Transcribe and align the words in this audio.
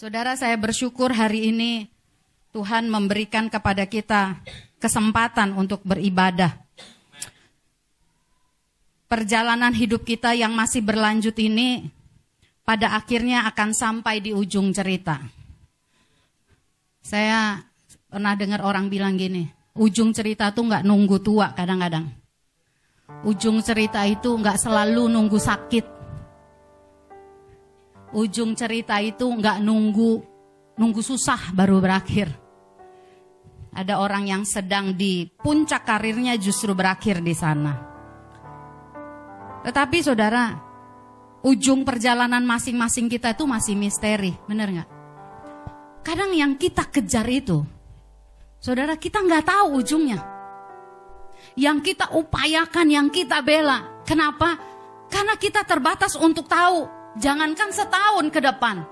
Saudara 0.00 0.32
saya 0.32 0.56
bersyukur 0.56 1.12
hari 1.12 1.52
ini 1.52 1.84
Tuhan 2.56 2.88
memberikan 2.88 3.52
kepada 3.52 3.84
kita 3.84 4.40
kesempatan 4.80 5.52
untuk 5.52 5.84
beribadah. 5.84 6.56
Perjalanan 9.04 9.76
hidup 9.76 10.08
kita 10.08 10.32
yang 10.32 10.56
masih 10.56 10.80
berlanjut 10.80 11.36
ini 11.36 11.92
pada 12.64 12.96
akhirnya 12.96 13.44
akan 13.52 13.76
sampai 13.76 14.24
di 14.24 14.32
ujung 14.32 14.72
cerita. 14.72 15.20
Saya 17.04 17.60
pernah 18.08 18.32
dengar 18.32 18.64
orang 18.64 18.88
bilang 18.88 19.20
gini, 19.20 19.52
ujung 19.76 20.16
cerita 20.16 20.48
tuh 20.48 20.64
nggak 20.64 20.80
nunggu 20.80 21.20
tua 21.20 21.52
kadang-kadang. 21.52 22.08
Ujung 23.28 23.60
cerita 23.60 24.08
itu 24.08 24.32
nggak 24.32 24.64
selalu 24.64 25.12
nunggu 25.12 25.36
sakit 25.36 25.99
ujung 28.14 28.58
cerita 28.58 28.98
itu 28.98 29.26
nggak 29.26 29.62
nunggu 29.62 30.12
nunggu 30.80 31.02
susah 31.04 31.52
baru 31.52 31.78
berakhir. 31.78 32.32
Ada 33.70 34.02
orang 34.02 34.26
yang 34.26 34.42
sedang 34.42 34.96
di 34.98 35.30
puncak 35.30 35.86
karirnya 35.86 36.34
justru 36.40 36.74
berakhir 36.74 37.22
di 37.22 37.34
sana. 37.36 37.74
Tetapi 39.62 39.98
saudara, 40.02 40.56
ujung 41.46 41.86
perjalanan 41.86 42.42
masing-masing 42.42 43.06
kita 43.06 43.36
itu 43.36 43.44
masih 43.46 43.78
misteri, 43.78 44.34
benar 44.48 44.68
nggak? 44.72 44.90
Kadang 46.02 46.32
yang 46.34 46.56
kita 46.56 46.88
kejar 46.88 47.28
itu, 47.28 47.62
saudara 48.58 48.96
kita 48.96 49.22
nggak 49.22 49.46
tahu 49.46 49.84
ujungnya. 49.84 50.18
Yang 51.54 51.92
kita 51.92 52.10
upayakan, 52.16 52.88
yang 52.88 53.08
kita 53.12 53.44
bela, 53.44 54.02
kenapa? 54.02 54.58
Karena 55.12 55.36
kita 55.38 55.62
terbatas 55.62 56.16
untuk 56.18 56.48
tahu 56.50 56.99
Jangankan 57.18 57.74
setahun 57.74 58.26
ke 58.30 58.38
depan. 58.38 58.86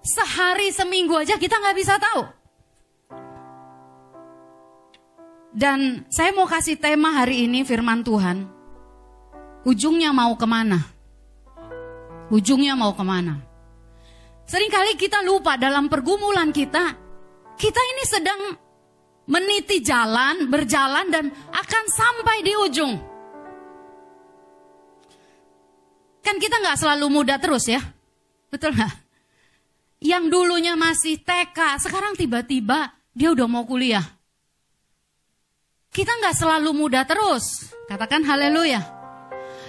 Sehari 0.00 0.72
seminggu 0.72 1.18
aja 1.18 1.36
kita 1.36 1.60
nggak 1.60 1.76
bisa 1.76 2.00
tahu. 2.00 2.22
Dan 5.56 6.04
saya 6.12 6.36
mau 6.36 6.44
kasih 6.44 6.76
tema 6.76 7.16
hari 7.16 7.48
ini 7.48 7.64
firman 7.64 8.04
Tuhan. 8.04 8.44
Ujungnya 9.66 10.12
mau 10.12 10.36
ke 10.38 10.46
mana? 10.46 10.78
Ujungnya 12.28 12.76
mau 12.78 12.92
ke 12.92 13.02
mana? 13.02 13.40
Seringkali 14.46 14.94
kita 14.94 15.26
lupa 15.26 15.58
dalam 15.58 15.90
pergumulan 15.90 16.54
kita, 16.54 16.94
kita 17.58 17.80
ini 17.82 18.04
sedang 18.06 18.40
meniti 19.26 19.82
jalan, 19.82 20.46
berjalan 20.46 21.10
dan 21.10 21.26
akan 21.50 21.84
sampai 21.90 22.36
di 22.46 22.52
ujung. 22.54 22.94
Kan 26.26 26.42
kita 26.42 26.58
nggak 26.58 26.82
selalu 26.82 27.06
muda 27.06 27.38
terus 27.38 27.70
ya. 27.70 27.78
Betul 28.50 28.74
nggak? 28.74 29.06
Yang 30.02 30.24
dulunya 30.26 30.74
masih 30.74 31.22
TK, 31.22 31.78
sekarang 31.78 32.18
tiba-tiba 32.18 32.90
dia 33.14 33.30
udah 33.30 33.46
mau 33.46 33.62
kuliah. 33.62 34.02
Kita 35.94 36.10
nggak 36.18 36.34
selalu 36.34 36.74
muda 36.74 37.06
terus. 37.06 37.70
Katakan 37.86 38.26
haleluya. 38.26 38.82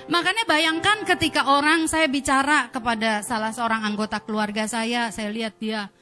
Makanya 0.10 0.50
bayangkan 0.50 1.06
ketika 1.06 1.46
orang 1.46 1.86
saya 1.86 2.10
bicara 2.10 2.74
kepada 2.74 3.22
salah 3.22 3.54
seorang 3.54 3.86
anggota 3.86 4.18
keluarga 4.26 4.66
saya, 4.66 5.14
saya 5.14 5.30
lihat 5.30 5.62
dia 5.62 5.94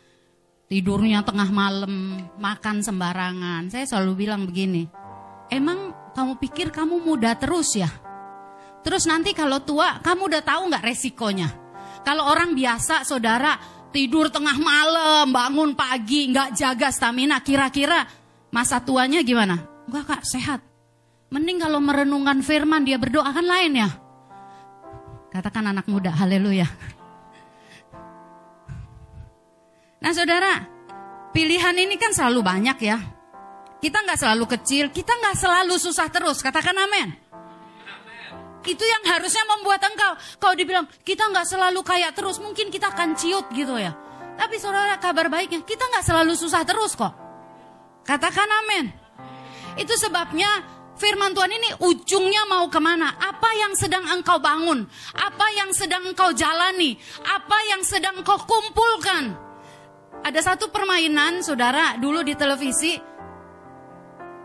tidurnya 0.72 1.19
tengah 1.28 1.52
malam, 1.52 2.16
makan 2.40 2.80
sembarangan. 2.80 3.67
Saya 3.67 3.84
selalu 3.84 4.23
bilang 4.23 4.47
begini, 4.47 4.88
emang 5.52 5.92
kamu 6.16 6.40
pikir 6.40 6.72
kamu 6.72 7.03
muda 7.03 7.36
terus 7.36 7.75
ya? 7.75 8.05
Terus 8.86 9.09
nanti 9.09 9.33
kalau 9.33 9.66
tua, 9.66 9.97
kamu 10.05 10.30
udah 10.30 10.41
tahu 10.45 10.69
nggak 10.69 10.86
resikonya? 10.86 11.50
Kalau 12.05 12.30
orang 12.30 12.53
biasa, 12.53 13.02
saudara 13.02 13.58
tidur 13.89 14.30
tengah 14.30 14.61
malam, 14.61 15.33
bangun 15.33 15.73
pagi, 15.73 16.30
nggak 16.30 16.53
jaga 16.53 16.94
stamina, 16.94 17.41
kira-kira 17.41 18.06
masa 18.53 18.78
tuanya 18.78 19.25
gimana? 19.25 19.58
Enggak 19.89 20.06
kak, 20.06 20.22
sehat. 20.22 20.61
Mending 21.33 21.66
kalau 21.66 21.81
merenungkan 21.81 22.46
firman 22.46 22.85
dia 22.85 23.01
berdoa 23.01 23.34
kan 23.34 23.41
lain 23.41 23.73
ya. 23.73 23.90
Katakan 25.34 25.66
anak 25.73 25.90
muda, 25.90 26.13
haleluya. 26.13 26.69
Nah 29.97 30.13
saudara, 30.13 30.62
pilihan 31.34 31.73
ini 31.73 31.97
kan 31.97 32.13
selalu 32.13 32.46
banyak 32.46 32.78
ya. 32.85 33.02
Kita 33.81 34.06
nggak 34.06 34.22
selalu 34.22 34.46
kecil, 34.46 34.94
kita 34.94 35.09
nggak 35.09 35.35
selalu 35.41 35.75
susah 35.81 36.06
terus. 36.13 36.46
Katakan 36.46 36.78
amin. 36.78 37.25
Itu 38.66 38.81
yang 38.81 39.03
harusnya 39.06 39.46
membuat 39.46 39.81
engkau. 39.86 40.14
Kau 40.42 40.53
dibilang, 40.58 40.90
kita 41.06 41.30
nggak 41.30 41.46
selalu 41.46 41.86
kaya 41.86 42.09
terus. 42.12 42.42
Mungkin 42.42 42.74
kita 42.74 42.90
akan 42.92 43.14
ciut 43.14 43.46
gitu 43.53 43.78
ya. 43.78 43.94
Tapi 44.36 44.59
saudara 44.59 44.98
kabar 45.00 45.30
baiknya, 45.31 45.64
kita 45.64 45.86
nggak 45.86 46.06
selalu 46.06 46.34
susah 46.36 46.66
terus 46.66 46.98
kok. 46.98 47.14
Katakan 48.03 48.50
amin. 48.66 48.92
Itu 49.80 49.96
sebabnya 49.96 50.48
firman 51.00 51.31
Tuhan 51.31 51.52
ini 51.52 51.70
ujungnya 51.80 52.44
mau 52.50 52.68
ke 52.68 52.81
mana? 52.81 53.16
Apa 53.16 53.50
yang 53.56 53.74
sedang 53.78 54.03
engkau 54.12 54.42
bangun? 54.42 54.84
Apa 55.16 55.47
yang 55.56 55.72
sedang 55.72 56.03
engkau 56.09 56.34
jalani? 56.36 56.97
Apa 57.24 57.58
yang 57.72 57.82
sedang 57.86 58.20
engkau 58.22 58.38
kumpulkan? 58.44 59.36
Ada 60.26 60.53
satu 60.53 60.74
permainan, 60.74 61.46
saudara, 61.46 62.02
dulu 62.02 62.26
di 62.26 62.34
televisi, 62.34 62.97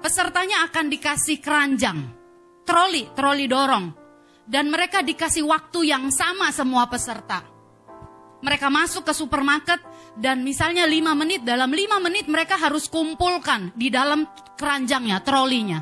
pesertanya 0.02 0.68
akan 0.68 0.86
dikasih 0.92 1.40
keranjang, 1.40 1.98
troli, 2.68 3.08
troli 3.16 3.48
dorong 3.48 3.99
dan 4.50 4.66
mereka 4.66 5.06
dikasih 5.06 5.46
waktu 5.46 5.94
yang 5.94 6.10
sama 6.10 6.50
semua 6.50 6.90
peserta. 6.90 7.46
Mereka 8.42 8.66
masuk 8.66 9.06
ke 9.06 9.14
supermarket 9.14 9.78
dan 10.18 10.42
misalnya 10.42 10.88
5 10.90 11.14
menit, 11.14 11.46
dalam 11.46 11.70
5 11.70 12.02
menit 12.02 12.26
mereka 12.26 12.58
harus 12.58 12.90
kumpulkan 12.90 13.70
di 13.78 13.92
dalam 13.94 14.26
keranjangnya, 14.58 15.22
trolinya. 15.22 15.80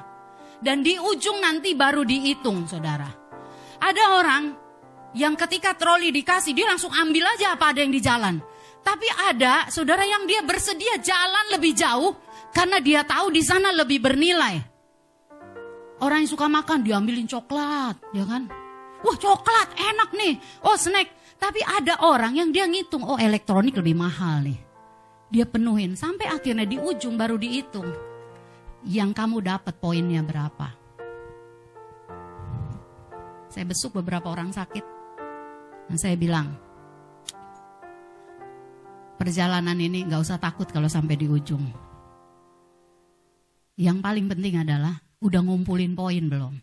Dan 0.61 0.85
di 0.85 0.99
ujung 0.99 1.41
nanti 1.41 1.73
baru 1.73 2.03
dihitung, 2.03 2.69
saudara. 2.69 3.09
Ada 3.79 4.05
orang 4.21 4.45
yang 5.15 5.39
ketika 5.39 5.79
troli 5.79 6.11
dikasih, 6.11 6.53
dia 6.53 6.67
langsung 6.67 6.91
ambil 6.93 7.31
aja 7.31 7.55
apa 7.55 7.73
ada 7.73 7.81
yang 7.81 7.95
di 7.95 8.03
jalan. 8.03 8.37
Tapi 8.83 9.07
ada 9.31 9.71
saudara 9.71 10.03
yang 10.03 10.27
dia 10.27 10.43
bersedia 10.43 10.99
jalan 10.99 11.55
lebih 11.55 11.79
jauh 11.79 12.19
karena 12.51 12.83
dia 12.83 13.07
tahu 13.07 13.31
di 13.31 13.41
sana 13.41 13.71
lebih 13.71 14.03
bernilai. 14.03 14.78
Orang 15.99 16.23
yang 16.23 16.31
suka 16.31 16.47
makan 16.47 16.87
diambilin 16.87 17.27
coklat, 17.27 17.99
ya 18.15 18.23
kan? 18.23 18.47
Wah 19.03 19.17
coklat 19.19 19.75
enak 19.75 20.11
nih. 20.15 20.35
Oh 20.63 20.79
snack. 20.79 21.11
Tapi 21.39 21.63
ada 21.63 22.03
orang 22.03 22.35
yang 22.35 22.51
dia 22.51 22.67
ngitung, 22.67 23.07
oh 23.07 23.19
elektronik 23.19 23.75
lebih 23.79 23.95
mahal 23.95 24.43
nih. 24.43 24.59
Dia 25.31 25.47
penuhin 25.47 25.95
sampai 25.95 26.27
akhirnya 26.27 26.67
di 26.67 26.79
ujung 26.79 27.15
baru 27.15 27.39
dihitung. 27.39 27.87
Yang 28.87 29.11
kamu 29.15 29.43
dapat 29.43 29.75
poinnya 29.79 30.23
berapa? 30.23 30.75
Saya 33.51 33.65
besuk 33.67 33.99
beberapa 33.99 34.31
orang 34.31 34.51
sakit. 34.55 34.85
Dan 35.89 35.97
saya 35.99 36.15
bilang, 36.15 36.53
perjalanan 39.19 39.79
ini 39.79 40.07
gak 40.07 40.21
usah 40.21 40.39
takut 40.39 40.69
kalau 40.71 40.87
sampai 40.87 41.17
di 41.19 41.27
ujung. 41.27 41.65
Yang 43.79 43.99
paling 44.03 44.27
penting 44.27 44.59
adalah 44.59 45.08
Udah 45.19 45.43
ngumpulin 45.43 45.99
poin 45.99 46.25
belum? 46.31 46.55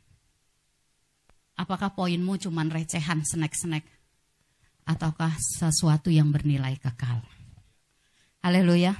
Apakah 1.59 1.91
poinmu 1.91 2.39
cuma 2.39 2.63
recehan 2.67 3.23
snack-snack? 3.23 3.83
Ataukah 4.87 5.35
sesuatu 5.39 6.07
yang 6.07 6.31
bernilai 6.31 6.79
kekal? 6.79 7.19
Haleluya. 8.43 8.95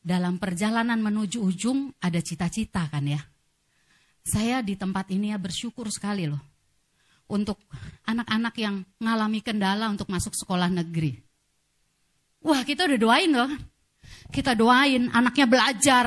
Dalam 0.00 0.40
perjalanan 0.40 1.02
menuju 1.02 1.44
ujung 1.44 1.92
ada 2.00 2.20
cita-cita 2.24 2.88
kan 2.88 3.04
ya. 3.04 3.20
Saya 4.22 4.62
di 4.62 4.78
tempat 4.78 5.10
ini 5.10 5.34
ya 5.34 5.38
bersyukur 5.40 5.90
sekali 5.92 6.30
loh. 6.30 6.40
Untuk 7.32 7.58
anak-anak 8.06 8.54
yang 8.60 8.86
mengalami 9.02 9.40
kendala 9.44 9.90
untuk 9.92 10.08
masuk 10.08 10.32
sekolah 10.36 10.70
negeri. 10.70 11.18
Wah 12.42 12.64
kita 12.64 12.86
udah 12.88 12.98
doain 12.98 13.32
loh. 13.34 13.50
Kita 14.30 14.56
doain 14.56 15.10
anaknya 15.10 15.46
belajar. 15.50 16.06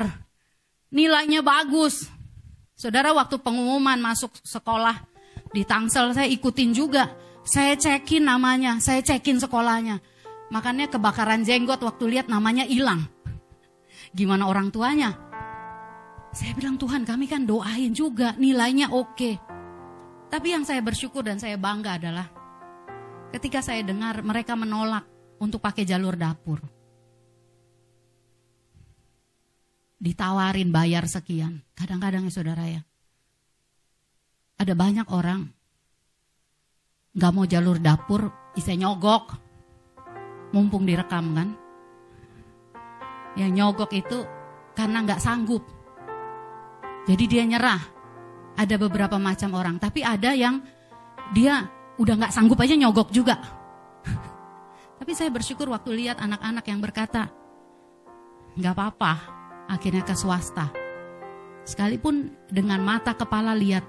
Nilainya 0.96 1.44
bagus. 1.44 2.15
Saudara 2.76 3.16
waktu 3.16 3.40
pengumuman 3.40 3.96
masuk 4.04 4.36
sekolah 4.44 5.08
di 5.56 5.64
Tangsel 5.64 6.12
saya 6.12 6.28
ikutin 6.28 6.76
juga. 6.76 7.08
Saya 7.46 7.80
cekin 7.80 8.28
namanya, 8.28 8.84
saya 8.84 9.00
cekin 9.00 9.40
sekolahnya. 9.40 10.04
Makanya 10.52 10.92
kebakaran 10.92 11.48
jenggot 11.48 11.80
waktu 11.80 12.04
lihat 12.12 12.28
namanya 12.28 12.68
hilang. 12.68 13.08
Gimana 14.12 14.52
orang 14.52 14.76
tuanya? 14.76 15.16
Saya 16.36 16.52
bilang 16.52 16.76
Tuhan 16.76 17.08
kami 17.08 17.32
kan 17.32 17.48
doain 17.48 17.96
juga 17.96 18.36
nilainya 18.36 18.92
oke. 18.92 19.32
Tapi 20.28 20.48
yang 20.52 20.68
saya 20.68 20.84
bersyukur 20.84 21.24
dan 21.24 21.40
saya 21.40 21.56
bangga 21.56 21.96
adalah 21.96 22.28
ketika 23.32 23.64
saya 23.64 23.88
dengar 23.88 24.20
mereka 24.20 24.52
menolak 24.60 25.08
untuk 25.40 25.64
pakai 25.64 25.88
jalur 25.88 26.20
dapur. 26.20 26.75
Ditawarin 30.00 30.70
bayar 30.72 31.08
sekian. 31.08 31.64
Kadang-kadang 31.76 32.28
ya 32.28 32.32
saudara 32.32 32.66
ya. 32.68 32.82
Ada 34.56 34.72
banyak 34.72 35.08
orang 35.12 35.52
nggak 37.16 37.32
mau 37.32 37.48
jalur 37.48 37.80
dapur, 37.80 38.32
bisa 38.56 38.76
nyogok. 38.76 39.44
mumpung 40.56 40.88
direkam 40.88 41.36
kan. 41.36 41.52
Yang 43.36 43.52
nyogok 43.60 43.92
itu 43.92 44.24
karena 44.72 45.04
nggak 45.04 45.20
sanggup. 45.20 45.68
Jadi 47.04 47.24
dia 47.28 47.44
nyerah. 47.44 47.84
Ada 48.56 48.80
beberapa 48.80 49.20
macam 49.20 49.52
orang, 49.60 49.76
tapi 49.84 50.00
ada 50.00 50.32
yang 50.32 50.64
dia 51.36 51.68
udah 52.00 52.14
nggak 52.24 52.32
sanggup 52.32 52.56
aja 52.64 52.80
nyogok 52.80 53.12
juga. 53.12 53.36
tapi 55.00 55.12
saya 55.12 55.28
bersyukur 55.28 55.68
waktu 55.68 55.92
lihat 55.92 56.24
anak-anak 56.24 56.64
yang 56.72 56.80
berkata, 56.80 57.28
nggak 58.56 58.74
apa-apa, 58.80 59.14
akhirnya 59.70 60.04
ke 60.06 60.16
swasta. 60.18 60.70
Sekalipun 61.66 62.46
dengan 62.50 62.82
mata 62.82 63.18
kepala 63.18 63.58
lihat 63.58 63.86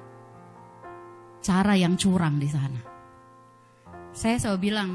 cara 1.44 1.76
yang 1.76 1.94
curang 1.94 2.40
di 2.40 2.49
sana. 2.49 2.81
Saya 4.17 4.40
selalu 4.40 4.61
bilang, 4.61 4.90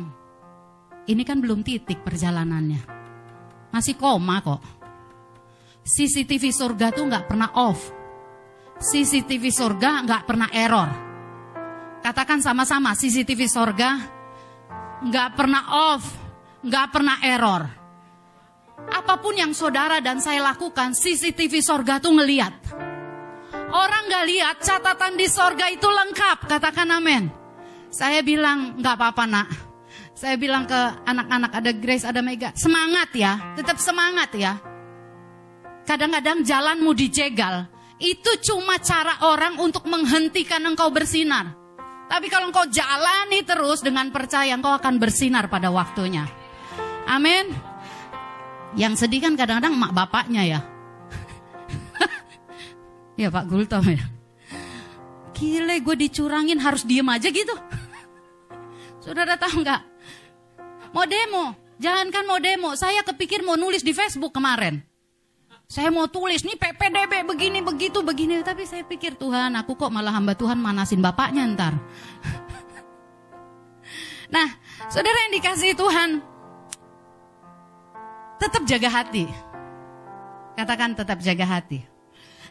ini 1.06 1.22
kan 1.22 1.38
belum 1.40 1.62
titik 1.62 2.02
perjalanannya. 2.02 2.82
Masih 3.70 3.96
koma 3.96 4.42
kok. 4.42 4.62
CCTV 5.82 6.54
surga 6.54 6.94
tuh 6.94 7.06
nggak 7.10 7.26
pernah 7.30 7.50
off. 7.58 7.90
CCTV 8.82 9.54
surga 9.54 10.06
nggak 10.06 10.24
pernah 10.26 10.50
error. 10.50 10.90
Katakan 12.02 12.42
sama-sama, 12.42 12.98
CCTV 12.98 13.46
surga 13.46 13.90
nggak 15.06 15.30
pernah 15.38 15.64
off, 15.94 16.04
nggak 16.66 16.88
pernah 16.90 17.18
error. 17.22 17.81
Apa 18.90 19.22
pun 19.22 19.38
yang 19.38 19.54
saudara 19.54 20.02
dan 20.02 20.18
saya 20.18 20.42
lakukan, 20.42 20.98
CCTV 20.98 21.62
surga 21.62 22.02
tuh 22.02 22.18
ngeliat. 22.18 22.54
Orang 23.72 24.04
nggak 24.10 24.26
lihat 24.28 24.56
catatan 24.60 25.16
di 25.16 25.28
sorga 25.30 25.70
itu 25.72 25.88
lengkap, 25.88 26.50
katakan 26.50 26.90
amin. 26.92 27.32
Saya 27.92 28.20
bilang 28.24 28.80
nggak 28.80 28.96
apa-apa 28.98 29.24
nak. 29.28 29.48
Saya 30.12 30.36
bilang 30.38 30.68
ke 30.68 30.80
anak-anak 31.08 31.52
ada 31.56 31.72
Grace, 31.74 32.06
ada 32.06 32.22
Mega, 32.22 32.52
semangat 32.54 33.10
ya, 33.16 33.56
tetap 33.58 33.80
semangat 33.80 34.30
ya. 34.36 34.60
Kadang-kadang 35.88 36.46
jalanmu 36.46 36.94
dijegal, 36.94 37.66
itu 37.98 38.32
cuma 38.46 38.78
cara 38.78 39.24
orang 39.26 39.58
untuk 39.58 39.88
menghentikan 39.90 40.62
engkau 40.68 40.94
bersinar. 40.94 41.58
Tapi 42.12 42.28
kalau 42.28 42.52
engkau 42.52 42.68
jalani 42.68 43.42
terus 43.48 43.80
dengan 43.80 44.12
percaya, 44.12 44.52
engkau 44.52 44.76
akan 44.76 45.00
bersinar 45.00 45.48
pada 45.48 45.72
waktunya. 45.72 46.28
Amin. 47.08 47.71
Yang 48.76 49.04
sedih 49.04 49.20
kan 49.20 49.34
kadang-kadang 49.36 49.76
emak 49.76 49.92
bapaknya 49.92 50.42
ya. 50.48 50.60
ya 53.22 53.28
Pak 53.28 53.46
Gultom 53.52 53.84
ya. 53.92 54.04
Gile 55.36 55.82
gue 55.82 55.96
dicurangin 55.98 56.62
harus 56.62 56.86
diem 56.86 57.08
aja 57.10 57.28
gitu. 57.28 57.56
Saudara 59.02 59.36
tahu 59.36 59.66
nggak? 59.66 59.82
Mau 60.94 61.06
demo, 61.08 61.58
jangankan 61.82 62.24
mau 62.28 62.38
demo, 62.38 62.78
saya 62.78 63.02
kepikir 63.02 63.42
mau 63.42 63.58
nulis 63.58 63.82
di 63.82 63.96
Facebook 63.96 64.36
kemarin. 64.36 64.84
Saya 65.72 65.88
mau 65.88 66.04
tulis 66.12 66.44
nih 66.44 66.60
PPDB 66.60 67.24
begini 67.24 67.64
begitu 67.64 68.04
begini, 68.04 68.44
tapi 68.44 68.68
saya 68.68 68.84
pikir 68.84 69.16
Tuhan, 69.16 69.56
aku 69.56 69.80
kok 69.80 69.88
malah 69.88 70.12
hamba 70.12 70.36
Tuhan 70.36 70.60
manasin 70.60 71.00
bapaknya 71.00 71.48
ntar. 71.56 71.80
nah, 74.36 74.52
saudara 74.92 75.16
yang 75.26 75.40
dikasih 75.40 75.72
Tuhan, 75.80 76.20
tetap 78.42 78.66
jaga 78.66 78.90
hati. 78.90 79.30
Katakan 80.58 80.98
tetap 80.98 81.22
jaga 81.22 81.46
hati. 81.46 81.86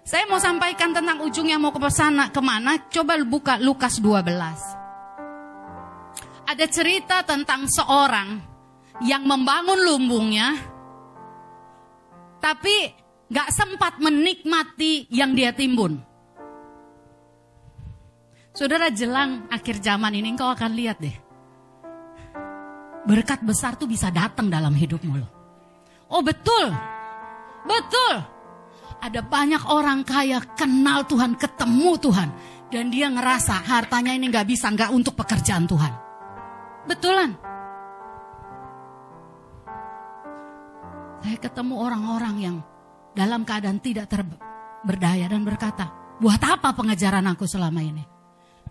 Saya 0.07 0.25
mau 0.31 0.39
sampaikan 0.39 0.95
tentang 0.95 1.21
ujungnya 1.27 1.59
mau 1.59 1.75
ke 1.75 1.83
sana 1.91 2.31
ke 2.31 2.39
mana? 2.39 2.79
Coba 2.89 3.19
buka 3.27 3.59
Lukas 3.59 3.99
12. 3.99 4.23
Ada 6.47 6.67
cerita 6.71 7.27
tentang 7.27 7.67
seorang 7.69 8.39
yang 9.05 9.23
membangun 9.27 9.79
lumbungnya, 9.87 10.57
tapi 12.43 12.91
gak 13.29 13.51
sempat 13.53 14.01
menikmati 14.01 15.07
yang 15.13 15.37
dia 15.37 15.53
timbun. 15.55 16.01
Saudara 18.51 18.91
jelang 18.91 19.47
akhir 19.47 19.79
zaman 19.79 20.11
ini 20.11 20.35
engkau 20.35 20.51
akan 20.51 20.75
lihat 20.75 20.99
deh. 20.99 21.15
Berkat 23.07 23.47
besar 23.47 23.79
tuh 23.79 23.87
bisa 23.87 24.11
datang 24.11 24.51
dalam 24.51 24.75
hidupmu 24.75 25.15
loh. 25.17 25.40
Oh 26.11 26.23
betul, 26.27 26.75
betul. 27.65 28.15
Ada 29.01 29.25
banyak 29.25 29.63
orang 29.71 30.05
kaya 30.05 30.43
kenal 30.59 31.07
Tuhan, 31.09 31.39
ketemu 31.39 31.91
Tuhan. 31.97 32.29
Dan 32.71 32.93
dia 32.93 33.11
ngerasa 33.11 33.67
hartanya 33.67 34.15
ini 34.15 34.31
gak 34.31 34.47
bisa, 34.47 34.71
gak 34.71 34.95
untuk 34.95 35.19
pekerjaan 35.19 35.67
Tuhan. 35.67 35.93
Betulan. 36.87 37.31
Saya 41.21 41.39
ketemu 41.41 41.75
orang-orang 41.79 42.37
yang 42.39 42.57
dalam 43.13 43.43
keadaan 43.43 43.83
tidak 43.83 44.07
terberdaya 44.07 45.27
dan 45.27 45.43
berkata, 45.43 46.17
buat 46.23 46.39
apa 46.39 46.71
pengejaran 46.77 47.27
aku 47.27 47.49
selama 47.49 47.83
ini? 47.83 48.05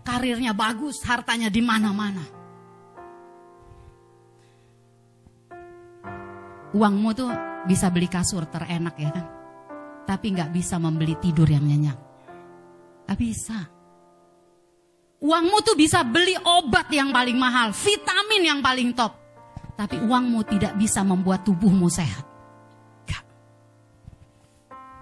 Karirnya 0.00 0.56
bagus, 0.56 1.04
hartanya 1.04 1.52
di 1.52 1.60
mana-mana. 1.60 2.39
Uangmu 6.70 7.10
tuh 7.14 7.30
bisa 7.66 7.90
beli 7.90 8.06
kasur 8.06 8.46
terenak 8.46 8.94
ya 8.98 9.10
kan? 9.10 9.26
Tapi 10.06 10.26
nggak 10.34 10.50
bisa 10.50 10.78
membeli 10.78 11.18
tidur 11.18 11.46
yang 11.46 11.66
nyenyak. 11.66 11.98
Gak 13.10 13.18
bisa. 13.18 13.58
Uangmu 15.18 15.66
tuh 15.66 15.74
bisa 15.74 16.06
beli 16.06 16.38
obat 16.38 16.86
yang 16.94 17.10
paling 17.10 17.34
mahal, 17.34 17.74
vitamin 17.74 18.42
yang 18.46 18.60
paling 18.62 18.94
top. 18.94 19.18
Tapi 19.74 19.98
uangmu 19.98 20.46
tidak 20.46 20.78
bisa 20.78 21.02
membuat 21.02 21.42
tubuhmu 21.42 21.90
sehat. 21.90 22.30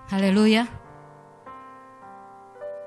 Haleluya. 0.08 0.64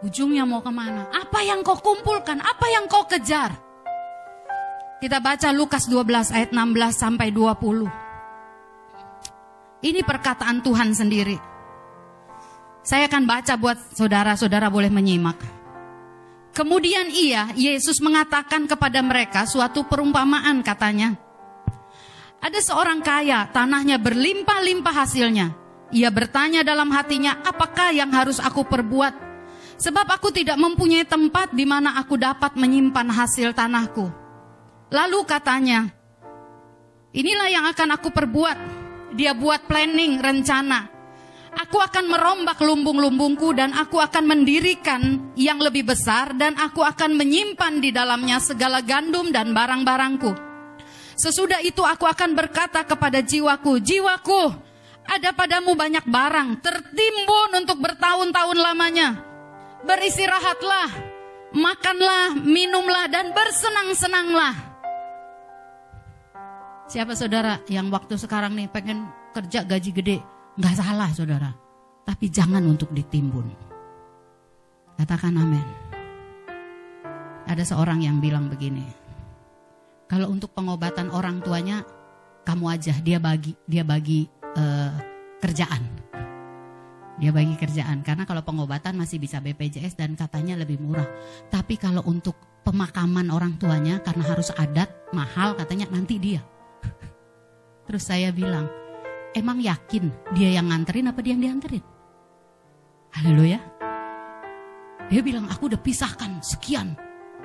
Ujungnya 0.02 0.42
mau 0.42 0.66
ke 0.66 0.74
mana? 0.74 1.06
Apa 1.14 1.46
yang 1.46 1.62
kau 1.62 1.78
kumpulkan? 1.78 2.42
Apa 2.42 2.66
yang 2.74 2.90
kau 2.90 3.06
kejar? 3.06 3.54
Kita 4.98 5.22
baca 5.22 5.54
Lukas 5.54 5.86
12 5.86 6.34
ayat 6.34 6.50
16 6.50 6.58
sampai 6.90 7.30
20. 7.30 8.01
Ini 9.82 10.06
perkataan 10.06 10.62
Tuhan 10.62 10.94
sendiri. 10.94 11.38
Saya 12.86 13.10
akan 13.10 13.26
baca 13.26 13.54
buat 13.58 13.78
saudara-saudara 13.98 14.70
boleh 14.70 14.94
menyimak. 14.94 15.42
Kemudian 16.54 17.10
ia, 17.10 17.50
Yesus 17.58 17.98
mengatakan 18.02 18.70
kepada 18.70 19.02
mereka 19.02 19.50
suatu 19.50 19.86
perumpamaan 19.86 20.62
katanya. 20.62 21.18
Ada 22.42 22.62
seorang 22.62 23.06
kaya, 23.06 23.50
tanahnya 23.54 24.02
berlimpah-limpah 24.02 24.96
hasilnya. 25.06 25.54
Ia 25.94 26.10
bertanya 26.10 26.66
dalam 26.66 26.90
hatinya, 26.90 27.42
apakah 27.46 27.94
yang 27.94 28.10
harus 28.14 28.42
aku 28.42 28.66
perbuat? 28.66 29.14
Sebab 29.82 30.06
aku 30.10 30.30
tidak 30.30 30.58
mempunyai 30.62 31.06
tempat 31.06 31.54
di 31.54 31.66
mana 31.66 31.98
aku 31.98 32.18
dapat 32.18 32.54
menyimpan 32.54 33.10
hasil 33.10 33.54
tanahku. 33.54 34.10
Lalu 34.94 35.20
katanya, 35.26 35.90
inilah 37.14 37.50
yang 37.50 37.66
akan 37.70 37.90
aku 37.98 38.10
perbuat. 38.14 38.81
Dia 39.12 39.36
buat 39.36 39.68
planning, 39.68 40.24
rencana. 40.24 40.88
Aku 41.52 41.84
akan 41.84 42.08
merombak 42.08 42.64
lumbung-lumbungku 42.64 43.52
dan 43.52 43.76
aku 43.76 44.00
akan 44.00 44.24
mendirikan 44.24 45.36
yang 45.36 45.60
lebih 45.60 45.84
besar 45.84 46.32
dan 46.40 46.56
aku 46.56 46.80
akan 46.80 47.20
menyimpan 47.20 47.84
di 47.84 47.92
dalamnya 47.92 48.40
segala 48.40 48.80
gandum 48.80 49.36
dan 49.36 49.52
barang-barangku. 49.52 50.32
Sesudah 51.20 51.60
itu 51.60 51.84
aku 51.84 52.08
akan 52.08 52.40
berkata 52.40 52.88
kepada 52.88 53.20
jiwaku, 53.20 53.84
jiwaku, 53.84 54.56
ada 55.04 55.36
padamu 55.36 55.76
banyak 55.76 56.08
barang 56.08 56.64
tertimbun 56.64 57.52
untuk 57.60 57.84
bertahun-tahun 57.84 58.56
lamanya. 58.56 59.20
Beristirahatlah, 59.84 60.88
makanlah, 61.52 62.40
minumlah, 62.40 63.12
dan 63.12 63.36
bersenang-senanglah. 63.36 64.71
Siapa 66.92 67.16
saudara 67.16 67.56
yang 67.72 67.88
waktu 67.88 68.20
sekarang 68.20 68.52
nih 68.52 68.68
pengen 68.68 69.08
kerja 69.32 69.64
gaji 69.64 69.96
gede? 69.96 70.18
Nggak 70.60 70.76
salah 70.76 71.08
saudara. 71.16 71.48
Tapi 72.04 72.28
jangan 72.28 72.60
untuk 72.68 72.92
ditimbun. 72.92 73.48
Katakan 75.00 75.40
amin. 75.40 75.64
Ada 77.48 77.64
seorang 77.64 78.04
yang 78.04 78.20
bilang 78.20 78.52
begini. 78.52 78.84
Kalau 80.12 80.36
untuk 80.36 80.52
pengobatan 80.52 81.16
orang 81.16 81.40
tuanya, 81.40 81.88
kamu 82.44 82.66
aja 82.68 83.00
dia 83.00 83.24
bagi 83.24 83.56
dia 83.64 83.88
bagi 83.88 84.28
uh, 84.60 84.92
kerjaan. 85.40 85.88
Dia 87.24 87.32
bagi 87.32 87.56
kerjaan 87.56 88.04
karena 88.04 88.28
kalau 88.28 88.44
pengobatan 88.44 89.00
masih 89.00 89.16
bisa 89.16 89.40
BPJS 89.40 89.96
dan 89.96 90.20
katanya 90.20 90.60
lebih 90.60 90.76
murah. 90.84 91.08
Tapi 91.48 91.80
kalau 91.80 92.04
untuk 92.04 92.36
pemakaman 92.68 93.32
orang 93.32 93.56
tuanya 93.56 94.04
karena 94.04 94.28
harus 94.28 94.52
adat 94.60 94.92
mahal 95.16 95.56
katanya 95.56 95.88
nanti 95.88 96.20
dia. 96.20 96.44
Terus 97.92 98.08
saya 98.08 98.32
bilang, 98.32 98.72
emang 99.36 99.60
yakin 99.60 100.32
dia 100.32 100.48
yang 100.56 100.72
nganterin 100.72 101.12
apa 101.12 101.20
dia 101.20 101.36
yang 101.36 101.44
dianterin? 101.44 101.84
Haleluya. 103.12 103.60
Dia 105.12 105.20
bilang 105.20 105.52
aku 105.52 105.68
udah 105.68 105.76
pisahkan 105.76 106.40
sekian 106.40 106.96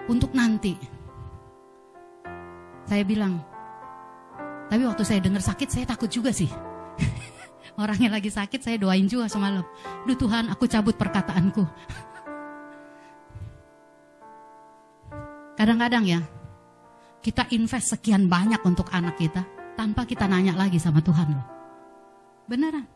untuk 0.07 0.31
nanti. 0.38 0.79
Saya 2.87 3.03
bilang, 3.03 3.43
Tapi 4.71 4.87
waktu 4.87 5.03
saya 5.03 5.19
dengar 5.19 5.43
sakit, 5.43 5.67
saya 5.67 5.83
takut 5.83 6.07
juga 6.07 6.31
sih. 6.31 6.47
Orangnya 7.83 8.15
lagi 8.15 8.31
sakit, 8.31 8.62
saya 8.62 8.79
doain 8.79 9.11
juga 9.11 9.26
semalam. 9.26 9.67
Duh 10.07 10.15
Tuhan, 10.15 10.47
aku 10.47 10.71
cabut 10.71 10.95
perkataanku. 10.95 11.67
Kadang-kadang 15.59 16.07
ya, 16.07 16.23
kita 17.19 17.50
invest 17.50 17.99
sekian 17.99 18.31
banyak 18.31 18.62
untuk 18.62 18.87
anak 18.95 19.19
kita, 19.19 19.43
tanpa 19.76 20.09
kita 20.09 20.25
nanya 20.25 20.56
lagi 20.56 20.80
sama 20.80 21.04
Tuhan 21.04 21.28
loh. 21.37 21.47
Beneran. 22.49 22.87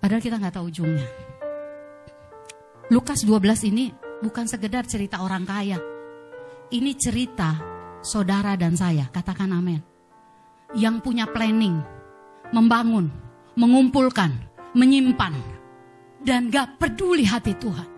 Padahal 0.00 0.22
kita 0.24 0.36
nggak 0.40 0.54
tahu 0.58 0.66
ujungnya. 0.68 1.08
Lukas 2.90 3.22
12 3.22 3.70
ini 3.70 3.94
bukan 4.18 4.50
sekedar 4.50 4.82
cerita 4.84 5.22
orang 5.22 5.46
kaya. 5.46 5.78
Ini 6.70 6.92
cerita 6.98 7.54
saudara 8.02 8.58
dan 8.58 8.74
saya, 8.74 9.06
katakan 9.14 9.54
amin. 9.54 9.78
Yang 10.74 10.96
punya 11.02 11.26
planning, 11.30 11.78
membangun, 12.50 13.10
mengumpulkan, 13.54 14.34
menyimpan, 14.74 15.34
dan 16.22 16.50
gak 16.50 16.78
peduli 16.78 17.26
hati 17.26 17.54
Tuhan. 17.58 17.88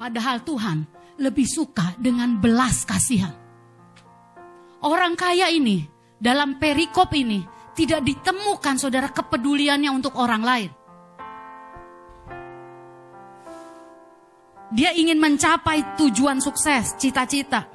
Padahal 0.00 0.40
Tuhan 0.42 0.78
lebih 1.20 1.46
suka 1.46 1.94
dengan 2.00 2.40
belas 2.40 2.82
kasihan. 2.88 3.41
Orang 4.82 5.14
kaya 5.14 5.46
ini, 5.46 5.86
dalam 6.18 6.58
perikop 6.58 7.14
ini, 7.14 7.46
tidak 7.78 8.02
ditemukan 8.02 8.76
saudara 8.82 9.08
kepeduliannya 9.14 9.90
untuk 9.94 10.18
orang 10.18 10.42
lain. 10.42 10.70
Dia 14.72 14.90
ingin 14.96 15.22
mencapai 15.22 15.94
tujuan 16.00 16.42
sukses, 16.42 16.96
cita-cita. 16.98 17.68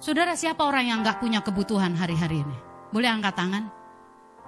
Saudara 0.00 0.32
siapa 0.38 0.64
orang 0.64 0.88
yang 0.88 0.98
gak 1.04 1.20
punya 1.20 1.44
kebutuhan 1.44 1.98
hari-hari 2.00 2.40
ini? 2.40 2.56
Boleh 2.88 3.10
angkat 3.12 3.34
tangan? 3.36 3.64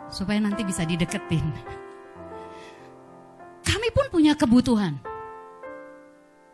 Supaya 0.08 0.40
nanti 0.40 0.64
bisa 0.64 0.88
dideketin. 0.88 1.44
Kami 3.60 3.88
pun 3.92 4.06
punya 4.08 4.38
kebutuhan. 4.38 4.96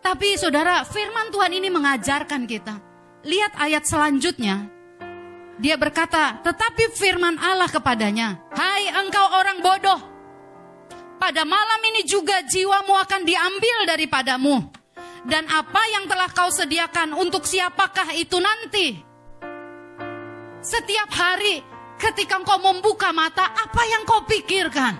Tapi 0.00 0.34
saudara, 0.40 0.82
firman 0.82 1.30
Tuhan 1.30 1.52
ini 1.54 1.68
mengajarkan 1.68 2.48
kita. 2.48 2.89
Lihat 3.20 3.52
ayat 3.60 3.84
selanjutnya. 3.84 4.64
Dia 5.60 5.76
berkata, 5.76 6.40
tetapi 6.40 6.96
firman 6.96 7.36
Allah 7.36 7.68
kepadanya, 7.68 8.40
Hai 8.56 8.88
engkau 8.96 9.26
orang 9.36 9.60
bodoh, 9.60 10.00
pada 11.20 11.44
malam 11.44 11.80
ini 11.84 12.08
juga 12.08 12.40
jiwamu 12.48 12.96
akan 12.96 13.28
diambil 13.28 13.76
daripadamu. 13.84 14.56
Dan 15.20 15.44
apa 15.52 15.84
yang 15.92 16.08
telah 16.08 16.32
kau 16.32 16.48
sediakan 16.48 17.12
untuk 17.12 17.44
siapakah 17.44 18.08
itu 18.16 18.40
nanti? 18.40 19.04
Setiap 20.64 21.12
hari 21.12 21.60
ketika 22.00 22.40
kau 22.40 22.56
membuka 22.56 23.12
mata, 23.12 23.52
apa 23.52 23.82
yang 23.84 24.08
kau 24.08 24.24
pikirkan? 24.24 24.96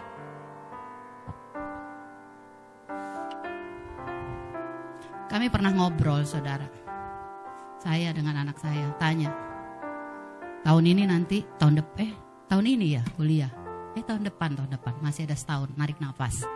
Kami 5.33 5.47
pernah 5.49 5.73
ngobrol, 5.73 6.21
saudara. 6.29 6.90
Saya 7.81 8.13
dengan 8.13 8.37
anak 8.45 8.61
saya 8.61 8.93
tanya, 9.01 9.33
tahun 10.69 10.85
ini 10.85 11.03
nanti, 11.09 11.41
tahun 11.57 11.81
depan, 11.81 11.97
eh, 12.05 12.13
tahun 12.53 12.65
ini 12.69 12.87
ya 13.01 13.03
kuliah 13.17 13.61
Eh 13.99 14.07
tahun 14.07 14.23
depan, 14.23 14.55
tahun 14.55 14.71
depan. 14.71 14.95
Masih 15.03 15.27
ada 15.27 15.35
setahun, 15.35 15.75
narik 15.75 15.99
nafas. 15.99 16.47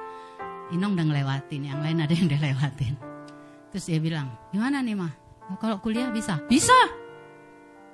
Inong 0.71 0.95
udah 0.95 1.07
ngelewatin, 1.11 1.63
yang 1.67 1.81
lain 1.83 1.99
ada 2.03 2.13
yang 2.15 2.27
udah 2.31 2.41
lewatin. 2.41 2.95
Terus 3.75 3.85
dia 3.91 3.99
bilang, 3.99 4.31
gimana 4.55 4.79
nih 4.81 4.95
mah? 4.95 5.13
Kalau 5.59 5.83
kuliah 5.83 6.09
bisa? 6.15 6.39
Bisa. 6.47 6.77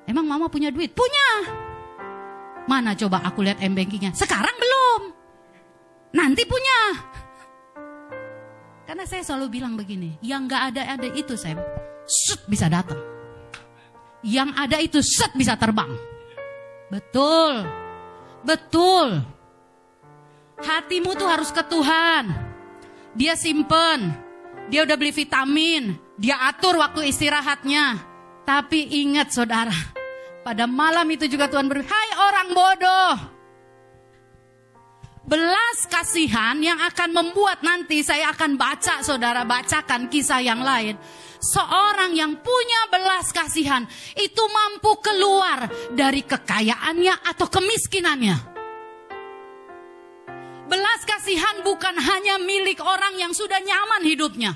Emang 0.05 0.29
mama 0.29 0.53
punya 0.53 0.69
duit? 0.69 0.93
Punya. 0.93 1.57
Mana 2.69 2.93
coba 2.95 3.25
aku 3.25 3.43
lihat 3.43 3.59
m-bankingnya? 3.65 4.13
Sekarang 4.13 4.55
belum. 4.55 5.01
Nanti 6.15 6.45
punya. 6.45 6.79
Karena 8.85 9.07
saya 9.07 9.23
selalu 9.25 9.59
bilang 9.59 9.75
begini, 9.79 10.19
yang 10.21 10.51
gak 10.51 10.75
ada-ada 10.75 11.09
itu 11.15 11.39
Sam, 11.39 11.59
set 12.07 12.43
bisa 12.51 12.67
datang. 12.67 13.10
Yang 14.21 14.51
ada 14.57 14.77
itu 14.81 14.99
set 15.01 15.33
bisa 15.33 15.57
terbang. 15.57 15.89
Betul. 16.93 17.65
Betul. 18.45 19.25
Hatimu 20.61 21.17
tuh 21.17 21.29
harus 21.29 21.49
ke 21.49 21.63
Tuhan. 21.65 22.29
Dia 23.17 23.33
simpen. 23.37 24.13
Dia 24.69 24.85
udah 24.85 24.97
beli 25.01 25.13
vitamin. 25.15 25.97
Dia 26.21 26.53
atur 26.53 26.77
waktu 26.77 27.09
istirahatnya. 27.09 27.97
Tapi 28.45 29.01
ingat 29.07 29.33
saudara. 29.33 29.75
Pada 30.45 30.69
malam 30.69 31.05
itu 31.09 31.29
juga 31.29 31.49
Tuhan 31.49 31.69
berfirman, 31.69 31.89
Hai 31.89 32.09
orang 32.17 32.49
bodoh. 32.53 33.15
Belas 35.31 35.87
kasihan 35.87 36.59
yang 36.59 36.81
akan 36.81 37.15
membuat 37.15 37.63
nanti 37.63 38.03
saya 38.03 38.35
akan 38.35 38.59
baca 38.59 38.99
saudara 39.07 39.47
bacakan 39.47 40.11
kisah 40.11 40.43
yang 40.43 40.59
lain 40.59 40.99
seorang 41.41 42.13
yang 42.13 42.37
punya 42.39 42.81
belas 42.93 43.33
kasihan 43.33 43.89
itu 44.15 44.43
mampu 44.53 45.01
keluar 45.01 45.67
dari 45.97 46.21
kekayaannya 46.23 47.25
atau 47.25 47.49
kemiskinannya. 47.49 48.37
Belas 50.71 51.03
kasihan 51.03 51.67
bukan 51.67 51.99
hanya 51.99 52.39
milik 52.39 52.79
orang 52.79 53.19
yang 53.19 53.35
sudah 53.35 53.59
nyaman 53.59 54.07
hidupnya. 54.07 54.55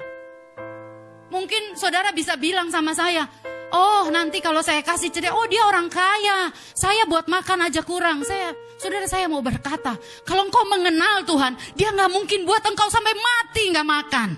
Mungkin 1.34 1.74
saudara 1.74 2.14
bisa 2.14 2.38
bilang 2.38 2.70
sama 2.70 2.94
saya, 2.94 3.26
oh 3.74 4.06
nanti 4.14 4.38
kalau 4.38 4.62
saya 4.62 4.78
kasih 4.86 5.10
cerita, 5.10 5.34
oh 5.34 5.50
dia 5.50 5.66
orang 5.66 5.90
kaya, 5.90 6.54
saya 6.78 7.02
buat 7.10 7.26
makan 7.26 7.66
aja 7.66 7.82
kurang. 7.82 8.22
Saya, 8.22 8.54
saudara 8.78 9.10
saya 9.10 9.26
mau 9.26 9.42
berkata, 9.42 9.98
kalau 10.22 10.46
engkau 10.46 10.62
mengenal 10.70 11.26
Tuhan, 11.26 11.58
dia 11.74 11.90
nggak 11.90 12.12
mungkin 12.14 12.46
buat 12.46 12.62
engkau 12.62 12.86
sampai 12.86 13.14
mati 13.18 13.62
nggak 13.74 13.88
makan. 13.88 14.28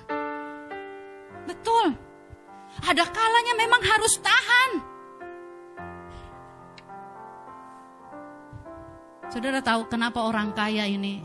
Betul. 1.45 2.06
Ada 2.85 3.05
kalanya 3.09 3.55
memang 3.57 3.81
harus 3.81 4.21
tahan. 4.21 4.71
Saudara 9.33 9.61
tahu 9.65 9.91
kenapa 9.91 10.23
orang 10.23 10.55
kaya 10.55 10.87
ini 10.87 11.21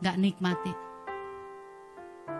gak 0.00 0.16
nikmati? 0.16 0.72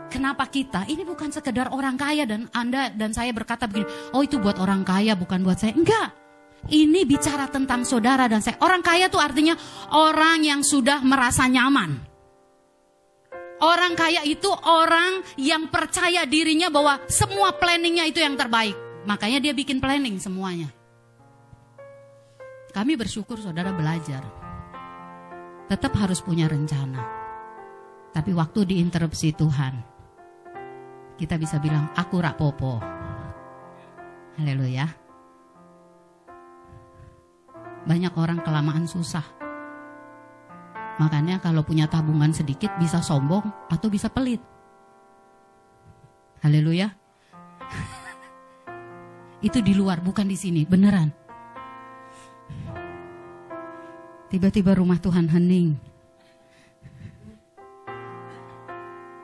Kenapa 0.09 0.49
kita? 0.49 0.89
Ini 0.89 1.05
bukan 1.05 1.29
sekedar 1.29 1.69
orang 1.69 2.01
kaya 2.01 2.25
dan 2.25 2.49
Anda 2.57 2.89
dan 2.89 3.13
saya 3.13 3.29
berkata 3.37 3.69
begini, 3.69 3.85
oh 4.17 4.25
itu 4.25 4.41
buat 4.41 4.57
orang 4.57 4.81
kaya 4.81 5.13
bukan 5.13 5.45
buat 5.45 5.61
saya. 5.61 5.77
Enggak. 5.77 6.17
Ini 6.67 7.07
bicara 7.07 7.47
tentang 7.47 7.85
saudara 7.85 8.27
dan 8.27 8.41
saya. 8.41 8.57
Orang 8.65 8.81
kaya 8.81 9.13
itu 9.13 9.21
artinya 9.21 9.55
orang 9.93 10.43
yang 10.43 10.61
sudah 10.65 11.05
merasa 11.05 11.45
nyaman. 11.47 12.08
Orang 13.59 13.99
kaya 13.99 14.23
itu 14.23 14.47
orang 14.51 15.27
yang 15.35 15.67
percaya 15.67 16.23
dirinya 16.23 16.71
bahwa 16.71 17.03
semua 17.11 17.51
planningnya 17.59 18.07
itu 18.07 18.23
yang 18.23 18.39
terbaik. 18.39 18.79
Makanya 19.03 19.43
dia 19.43 19.51
bikin 19.51 19.83
planning 19.83 20.23
semuanya. 20.23 20.71
Kami 22.71 22.95
bersyukur 22.95 23.41
saudara 23.43 23.75
belajar. 23.75 24.23
Tetap 25.67 25.93
harus 25.99 26.23
punya 26.23 26.47
rencana. 26.47 27.03
Tapi 28.15 28.31
waktu 28.31 28.63
diinterupsi 28.63 29.35
Tuhan, 29.35 29.75
kita 31.19 31.35
bisa 31.35 31.59
bilang, 31.59 31.91
aku 31.99 32.23
rak 32.23 32.39
popo. 32.39 32.79
Haleluya. 34.39 34.87
Banyak 37.83 38.15
orang 38.15 38.39
kelamaan 38.47 38.87
susah. 38.87 39.38
Makanya 40.99 41.39
kalau 41.39 41.63
punya 41.63 41.87
tabungan 41.87 42.35
sedikit 42.35 42.75
bisa 42.83 42.99
sombong 42.99 43.47
atau 43.71 43.87
bisa 43.87 44.11
pelit. 44.11 44.43
Haleluya. 46.43 46.91
Itu 49.47 49.63
di 49.63 49.75
luar, 49.79 50.03
bukan 50.03 50.27
di 50.27 50.35
sini, 50.35 50.67
beneran. 50.67 51.15
Tiba-tiba 54.29 54.75
rumah 54.77 54.99
Tuhan 54.99 55.31
hening. 55.31 55.79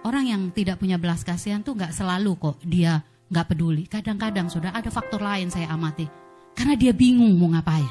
Orang 0.04 0.28
yang 0.28 0.52
tidak 0.54 0.78
punya 0.78 1.00
belas 1.00 1.24
kasihan 1.24 1.64
tuh 1.64 1.74
nggak 1.76 1.92
selalu 1.92 2.36
kok 2.36 2.56
dia 2.62 3.02
nggak 3.28 3.48
peduli. 3.50 3.84
Kadang-kadang 3.88 4.46
sudah 4.52 4.70
ada 4.72 4.88
faktor 4.88 5.20
lain 5.20 5.50
saya 5.50 5.72
amati. 5.72 6.06
Karena 6.54 6.78
dia 6.78 6.94
bingung 6.94 7.34
mau 7.34 7.50
ngapain. 7.50 7.90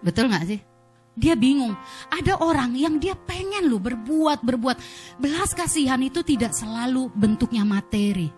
Betul 0.00 0.30
nggak 0.30 0.46
sih? 0.46 0.60
Dia 1.16 1.32
bingung. 1.32 1.72
Ada 2.12 2.44
orang 2.44 2.76
yang 2.76 3.00
dia 3.00 3.16
pengen 3.16 3.72
loh 3.72 3.80
berbuat, 3.80 4.44
berbuat. 4.44 4.76
Belas 5.16 5.56
kasihan 5.56 5.98
itu 6.04 6.20
tidak 6.20 6.52
selalu 6.52 7.08
bentuknya 7.16 7.64
materi. 7.64 8.28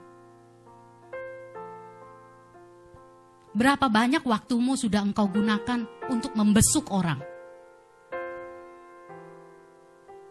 Berapa 3.51 3.91
banyak 3.91 4.23
waktumu 4.23 4.79
sudah 4.79 5.03
engkau 5.03 5.27
gunakan 5.27 5.83
untuk 6.07 6.39
membesuk 6.39 6.95
orang? 6.95 7.19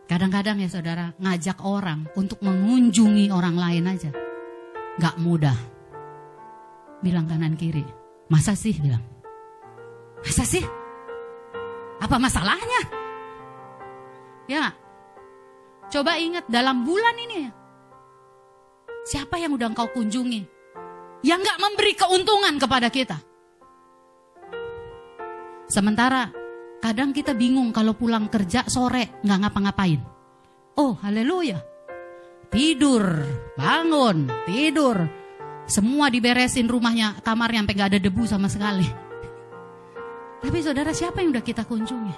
Kadang-kadang 0.08 0.64
ya 0.64 0.72
saudara, 0.72 1.12
ngajak 1.20 1.60
orang 1.68 2.08
untuk 2.16 2.40
mengunjungi 2.40 3.28
orang 3.28 3.60
lain 3.60 3.92
aja. 3.92 4.12
Gak 5.04 5.20
mudah. 5.20 5.76
bilang 6.98 7.30
kanan 7.30 7.60
kiri. 7.60 7.86
Masa 8.32 8.56
sih 8.58 8.74
bilang. 8.80 9.04
Masa 10.24 10.48
sih? 10.48 10.64
Apa 11.98 12.16
masalahnya? 12.22 12.82
Ya. 14.48 14.72
Coba 15.88 16.20
ingat 16.20 16.52
dalam 16.52 16.84
bulan 16.84 17.16
ini 17.16 17.48
Siapa 19.08 19.40
yang 19.40 19.56
udah 19.56 19.72
engkau 19.72 19.88
kunjungi? 19.96 20.44
Yang 21.24 21.40
gak 21.48 21.62
memberi 21.64 21.94
keuntungan 21.96 22.60
kepada 22.60 22.92
kita. 22.92 23.18
Sementara 25.68 26.28
kadang 26.84 27.16
kita 27.16 27.32
bingung 27.32 27.72
kalau 27.72 27.96
pulang 27.96 28.28
kerja 28.28 28.68
sore 28.68 29.20
nggak 29.24 29.40
ngapa-ngapain. 29.48 30.00
Oh 30.76 30.96
haleluya. 31.00 31.60
Tidur, 32.48 33.04
bangun, 33.60 34.32
tidur. 34.48 35.08
Semua 35.68 36.08
diberesin 36.08 36.72
rumahnya, 36.72 37.20
kamarnya 37.20 37.64
sampai 37.64 37.76
nggak 37.76 37.90
ada 37.96 38.00
debu 38.00 38.24
sama 38.24 38.48
sekali. 38.48 39.07
Tapi 40.38 40.58
saudara 40.62 40.94
siapa 40.94 41.22
yang 41.22 41.34
udah 41.34 41.46
kita 41.46 41.66
kunjungi? 41.66 42.16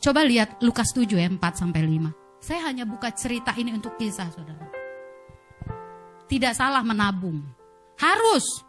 Coba 0.00 0.24
lihat 0.24 0.64
Lukas 0.64 0.96
7 0.96 1.20
ya, 1.20 1.28
4 1.28 1.38
sampai 1.54 1.84
5. 1.84 2.40
Saya 2.40 2.72
hanya 2.72 2.88
buka 2.88 3.12
cerita 3.12 3.52
ini 3.52 3.76
untuk 3.76 4.00
kisah, 4.00 4.32
saudara. 4.32 4.64
Tidak 6.24 6.56
salah 6.56 6.80
menabung. 6.80 7.44
Harus. 8.00 8.64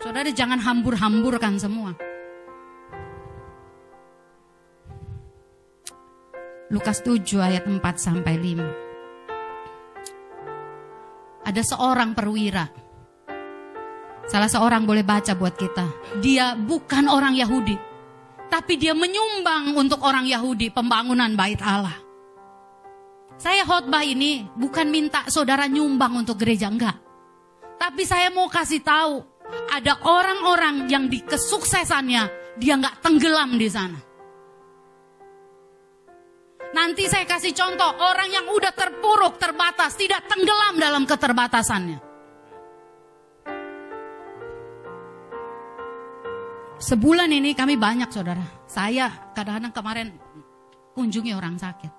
Saudara 0.00 0.32
jangan 0.32 0.56
hambur-hamburkan 0.56 1.60
semua. 1.60 1.92
Lukas 6.72 7.04
7 7.04 7.20
ayat 7.44 7.68
4 7.68 7.82
sampai 8.00 8.40
5. 8.40 8.62
Ada 11.44 11.62
seorang 11.66 12.16
perwira. 12.16 12.79
Salah 14.30 14.46
seorang 14.46 14.86
boleh 14.86 15.02
baca 15.02 15.34
buat 15.34 15.58
kita. 15.58 15.90
Dia 16.22 16.54
bukan 16.54 17.10
orang 17.10 17.34
Yahudi. 17.34 17.74
Tapi 18.46 18.78
dia 18.78 18.94
menyumbang 18.94 19.74
untuk 19.74 20.06
orang 20.06 20.22
Yahudi 20.22 20.70
pembangunan 20.70 21.34
bait 21.34 21.58
Allah. 21.58 21.98
Saya 23.34 23.66
khotbah 23.66 24.06
ini 24.06 24.46
bukan 24.54 24.86
minta 24.86 25.26
saudara 25.26 25.66
nyumbang 25.66 26.22
untuk 26.22 26.38
gereja, 26.38 26.70
enggak. 26.70 26.94
Tapi 27.74 28.06
saya 28.06 28.30
mau 28.30 28.46
kasih 28.46 28.78
tahu, 28.86 29.18
ada 29.74 29.98
orang-orang 30.06 30.86
yang 30.86 31.10
di 31.10 31.26
kesuksesannya 31.26 32.54
dia 32.54 32.78
enggak 32.78 33.02
tenggelam 33.02 33.58
di 33.58 33.66
sana. 33.66 33.98
Nanti 36.70 37.10
saya 37.10 37.26
kasih 37.26 37.50
contoh 37.50 37.98
orang 37.98 38.30
yang 38.30 38.46
udah 38.46 38.70
terpuruk, 38.70 39.42
terbatas, 39.42 39.98
tidak 39.98 40.22
tenggelam 40.30 40.78
dalam 40.78 41.02
keterbatasannya. 41.02 42.09
Sebulan 46.80 47.28
ini 47.28 47.52
kami 47.52 47.76
banyak 47.76 48.08
saudara. 48.08 48.40
Saya 48.64 49.12
kadang-kadang 49.36 49.68
kemarin 49.76 50.08
kunjungi 50.96 51.36
orang 51.36 51.60
sakit. 51.60 51.92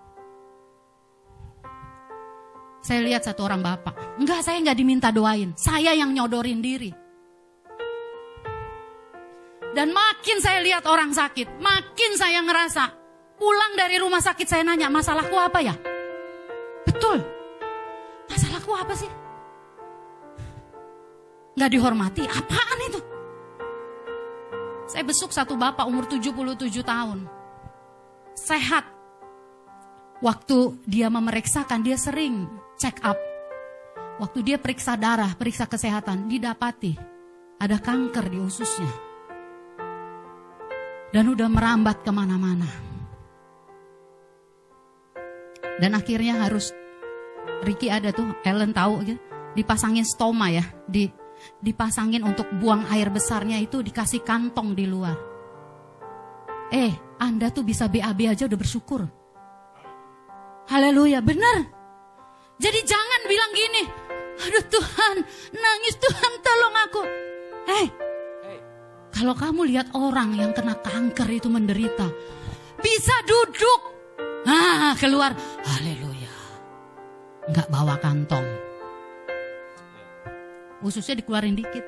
Saya 2.81 3.05
lihat 3.05 3.21
satu 3.21 3.45
orang 3.45 3.61
bapak. 3.61 4.17
Enggak, 4.17 4.41
saya 4.41 4.57
enggak 4.57 4.81
diminta 4.81 5.13
doain. 5.13 5.53
Saya 5.53 5.93
yang 5.93 6.09
nyodorin 6.17 6.65
diri. 6.65 6.89
Dan 9.71 9.93
makin 9.93 10.41
saya 10.41 10.59
lihat 10.65 10.83
orang 10.89 11.13
sakit, 11.13 11.61
makin 11.61 12.11
saya 12.19 12.43
ngerasa 12.43 12.83
pulang 13.39 13.77
dari 13.77 14.01
rumah 14.01 14.19
sakit 14.19 14.43
saya 14.49 14.65
nanya, 14.67 14.91
masalahku 14.91 15.37
apa 15.37 15.61
ya? 15.63 15.77
Betul. 16.89 17.23
Masalahku 18.27 18.73
apa 18.75 18.93
sih? 18.97 19.07
Enggak 21.55 21.69
dihormati, 21.69 22.25
apaan 22.25 22.79
itu? 22.89 23.10
Saya 24.91 25.07
besuk 25.07 25.31
satu 25.31 25.55
bapak 25.55 25.87
umur 25.87 26.03
77 26.03 26.83
tahun. 26.83 27.23
Sehat. 28.35 28.83
Waktu 30.19 30.83
dia 30.83 31.07
memeriksakan, 31.07 31.79
dia 31.79 31.95
sering 31.95 32.51
check 32.75 32.99
up. 32.99 33.15
Waktu 34.19 34.43
dia 34.43 34.57
periksa 34.59 34.99
darah, 34.99 35.31
periksa 35.39 35.63
kesehatan, 35.63 36.27
didapati 36.27 36.93
ada 37.61 37.77
kanker 37.77 38.25
di 38.27 38.37
ususnya. 38.43 38.91
Dan 41.15 41.29
udah 41.29 41.47
merambat 41.47 42.03
ke 42.03 42.11
mana-mana. 42.11 42.67
Dan 45.79 45.95
akhirnya 45.95 46.41
harus, 46.43 46.75
Ricky 47.63 47.87
ada 47.87 48.11
tuh, 48.11 48.33
Ellen 48.43 48.75
tahu 48.75 49.07
gitu, 49.07 49.21
dipasangin 49.55 50.05
stoma 50.05 50.51
ya, 50.51 50.67
di, 50.83 51.09
dipasangin 51.61 52.23
untuk 52.25 52.49
buang 52.57 52.87
air 52.89 53.09
besarnya 53.13 53.57
itu 53.61 53.81
dikasih 53.81 54.25
kantong 54.25 54.73
di 54.73 54.85
luar. 54.89 55.17
Eh, 56.71 56.93
Anda 57.19 57.51
tuh 57.51 57.67
bisa 57.67 57.91
BAB 57.91 58.31
aja 58.31 58.47
udah 58.47 58.59
bersyukur. 58.59 59.03
Haleluya, 60.71 61.19
benar. 61.19 61.67
Jadi 62.61 62.79
jangan 62.85 63.21
bilang 63.25 63.51
gini, 63.51 63.83
aduh 64.37 64.65
Tuhan, 64.69 65.15
nangis 65.51 65.95
Tuhan 65.97 66.31
tolong 66.39 66.75
aku. 66.87 67.01
Hei, 67.65 67.85
kalau 69.09 69.33
kamu 69.35 69.67
lihat 69.67 69.91
orang 69.97 70.37
yang 70.37 70.53
kena 70.53 70.77
kanker 70.77 71.27
itu 71.27 71.49
menderita, 71.49 72.07
bisa 72.79 73.15
duduk. 73.25 73.81
Ah, 74.45 74.93
keluar, 74.95 75.33
haleluya. 75.65 76.33
Enggak 77.49 77.67
bawa 77.67 77.97
kantong. 77.99 78.70
Ususnya 80.81 81.21
dikeluarin 81.21 81.53
dikit. 81.53 81.85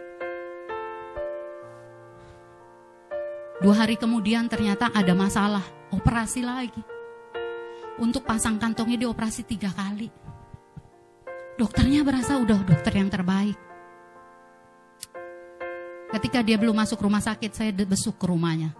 Dua 3.62 3.76
hari 3.80 3.96
kemudian 3.96 4.46
ternyata 4.52 4.92
ada 4.92 5.14
masalah, 5.16 5.64
operasi 5.90 6.44
lagi. 6.44 6.84
Untuk 7.98 8.26
pasang 8.26 8.58
kantongnya 8.58 9.08
dioperasi 9.08 9.46
tiga 9.46 9.70
kali. 9.72 10.10
Dokternya 11.54 12.02
berasa 12.02 12.42
udah 12.42 12.60
dokter 12.66 12.94
yang 12.98 13.14
terbaik. 13.14 13.58
Ketika 16.14 16.46
dia 16.46 16.58
belum 16.62 16.78
masuk 16.78 17.02
rumah 17.02 17.22
sakit, 17.22 17.52
saya 17.54 17.72
besuk 17.74 18.22
ke 18.22 18.26
rumahnya. 18.30 18.74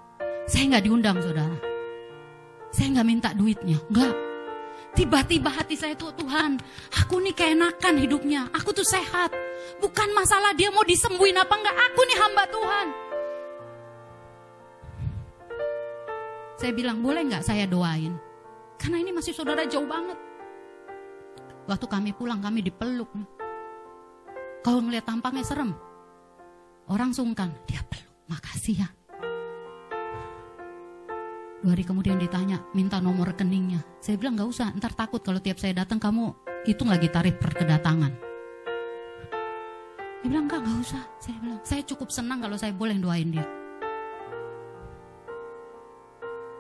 Saya 0.46 0.74
nggak 0.74 0.84
diundang, 0.86 1.18
saudara. 1.22 1.58
Saya 2.74 2.94
nggak 2.98 3.08
minta 3.08 3.30
duitnya, 3.34 3.78
nggak. 3.90 4.14
Tiba-tiba 4.94 5.50
hati 5.50 5.74
saya 5.74 5.98
tuh 5.98 6.14
Tuhan, 6.14 6.62
aku 7.02 7.18
nih 7.22 7.34
keenakan 7.34 7.98
hidupnya, 7.98 8.50
aku 8.54 8.78
tuh 8.78 8.86
sehat. 8.86 9.34
Bukan 9.82 10.10
masalah 10.16 10.56
dia 10.56 10.72
mau 10.72 10.86
disembuhin 10.86 11.36
apa 11.36 11.54
enggak, 11.54 11.76
aku 11.76 12.02
nih 12.08 12.18
hamba 12.20 12.44
Tuhan. 12.48 12.88
Saya 16.64 16.72
bilang, 16.72 17.04
boleh 17.04 17.28
nggak 17.28 17.44
saya 17.44 17.68
doain? 17.68 18.16
Karena 18.80 19.04
ini 19.04 19.12
masih 19.12 19.36
saudara 19.36 19.68
jauh 19.68 19.88
banget. 19.88 20.16
Waktu 21.68 21.86
kami 21.88 22.12
pulang 22.16 22.40
kami 22.40 22.64
dipeluk. 22.64 23.12
Kalau 24.64 24.80
ngeliat 24.80 25.04
tampangnya 25.04 25.44
serem. 25.44 25.76
Orang 26.88 27.12
sungkan, 27.12 27.52
dia 27.68 27.84
peluk. 27.84 28.08
Makasih 28.32 28.76
ya. 28.80 28.88
Dua 31.64 31.80
hari 31.80 31.88
kemudian 31.88 32.20
ditanya, 32.20 32.60
minta 32.76 33.00
nomor 33.00 33.32
rekeningnya. 33.32 33.80
Saya 34.04 34.20
bilang 34.20 34.36
gak 34.36 34.52
usah, 34.52 34.76
ntar 34.76 34.92
takut 34.96 35.24
kalau 35.24 35.40
tiap 35.40 35.56
saya 35.60 35.72
datang 35.72 35.96
kamu 35.96 36.36
hitung 36.68 36.92
lagi 36.92 37.08
tarif 37.08 37.40
per 37.40 37.56
kedatangan. 37.56 38.33
Dia 40.24 40.32
bilang 40.32 40.48
enggak, 40.48 40.64
gak 40.64 40.80
usah. 40.80 41.04
Saya 41.20 41.36
bilang, 41.44 41.60
saya 41.68 41.82
cukup 41.84 42.08
senang 42.08 42.40
kalau 42.40 42.56
saya 42.56 42.72
boleh 42.72 42.96
doain 42.96 43.28
dia. 43.28 43.44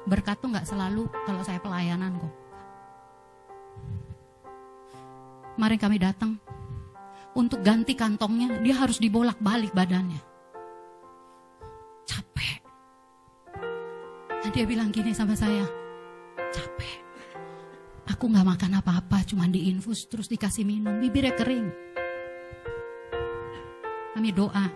Berkat 0.03 0.35
tuh 0.43 0.51
gak 0.51 0.67
selalu 0.67 1.07
kalau 1.23 1.39
saya 1.47 1.63
pelayanan 1.63 2.19
kok. 2.19 2.33
Kemarin 5.55 5.79
kami 5.79 5.97
datang 6.01 6.31
untuk 7.39 7.63
ganti 7.63 7.95
kantongnya, 7.95 8.59
dia 8.59 8.75
harus 8.75 8.99
dibolak-balik 8.99 9.71
badannya. 9.71 10.19
Capek. 12.03 12.59
Nah, 14.43 14.51
dia 14.51 14.65
bilang 14.67 14.91
gini 14.91 15.15
sama 15.15 15.39
saya, 15.39 15.63
capek. 16.51 16.99
Aku 18.11 18.27
gak 18.27 18.43
makan 18.43 18.75
apa-apa, 18.75 19.23
cuma 19.23 19.47
diinfus 19.47 20.11
terus 20.11 20.27
dikasih 20.27 20.67
minum, 20.67 20.99
bibirnya 20.99 21.31
kering. 21.31 21.92
Kami 24.23 24.39
doa. 24.39 24.71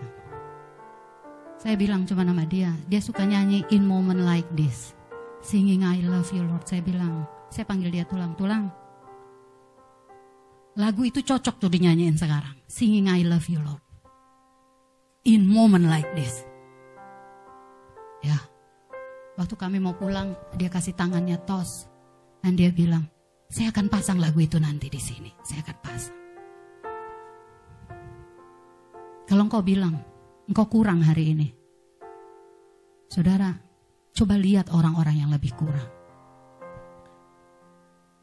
Saya 1.56 1.72
bilang 1.80 2.04
cuma 2.04 2.20
nama 2.20 2.44
dia, 2.44 2.68
dia 2.84 3.00
suka 3.00 3.24
nyanyi 3.24 3.64
in 3.72 3.80
moment 3.80 4.20
like 4.20 4.44
this. 4.52 4.92
Singing 5.40 5.88
I 5.88 6.04
love 6.04 6.28
you 6.36 6.44
Lord. 6.44 6.68
Saya 6.68 6.84
bilang, 6.84 7.24
saya 7.48 7.64
panggil 7.64 7.88
dia 7.88 8.04
tulang-tulang 8.04 8.68
Lagu 10.76 11.00
itu 11.00 11.24
cocok 11.24 11.64
tuh 11.64 11.72
dinyanyiin 11.72 12.20
sekarang. 12.20 12.60
Singing 12.68 13.08
I 13.08 13.24
love 13.24 13.48
you 13.48 13.56
Lord. 13.64 13.80
In 15.24 15.48
moment 15.48 15.88
like 15.88 16.12
this. 16.12 16.44
Ya. 18.20 18.36
Waktu 19.40 19.56
kami 19.56 19.80
mau 19.80 19.96
pulang, 19.96 20.36
dia 20.60 20.68
kasih 20.68 20.92
tangannya 20.92 21.40
tos. 21.48 21.88
Dan 22.44 22.52
dia 22.52 22.68
bilang, 22.68 23.08
saya 23.48 23.72
akan 23.72 23.88
pasang 23.88 24.20
lagu 24.20 24.44
itu 24.44 24.60
nanti 24.60 24.92
di 24.92 25.00
sini. 25.00 25.32
Saya 25.40 25.64
akan 25.64 25.76
pasang. 25.80 26.27
Kalau 29.28 29.44
engkau 29.44 29.60
bilang, 29.60 29.92
engkau 30.48 30.64
kurang 30.72 31.04
hari 31.04 31.36
ini. 31.36 31.52
Saudara, 33.12 33.52
coba 34.16 34.40
lihat 34.40 34.72
orang-orang 34.72 35.20
yang 35.20 35.28
lebih 35.28 35.52
kurang. 35.52 35.84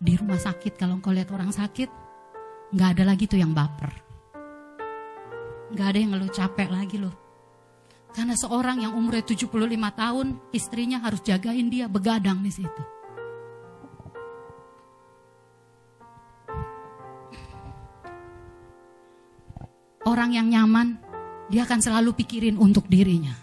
Di 0.02 0.18
rumah 0.18 0.41
sakit, 0.41 0.74
kalau 0.74 0.98
engkau 0.98 1.13
lihat 1.13 1.30
orang 1.30 1.54
sakit, 1.54 1.89
nggak 2.74 2.89
ada 2.98 3.04
lagi 3.06 3.30
tuh 3.30 3.38
yang 3.38 3.54
baper. 3.54 3.94
Nggak 5.78 5.88
ada 5.94 5.98
yang 6.02 6.10
ngeluh 6.18 6.34
capek 6.34 6.70
lagi 6.74 6.98
loh. 6.98 7.13
Karena 8.10 8.34
seorang 8.34 8.82
yang 8.82 8.98
umurnya 8.98 9.30
75 9.30 9.46
tahun, 9.94 10.28
istrinya 10.58 11.06
harus 11.06 11.22
jagain 11.22 11.70
dia 11.70 11.86
begadang 11.86 12.41
di 12.41 12.50
situ. 12.50 12.94
Orang 20.15 20.32
yang 20.32 20.47
nyaman, 20.47 20.95
dia 21.51 21.67
akan 21.67 21.84
selalu 21.84 22.15
pikirin 22.15 22.56
untuk 22.56 22.88
dirinya. 22.88 23.36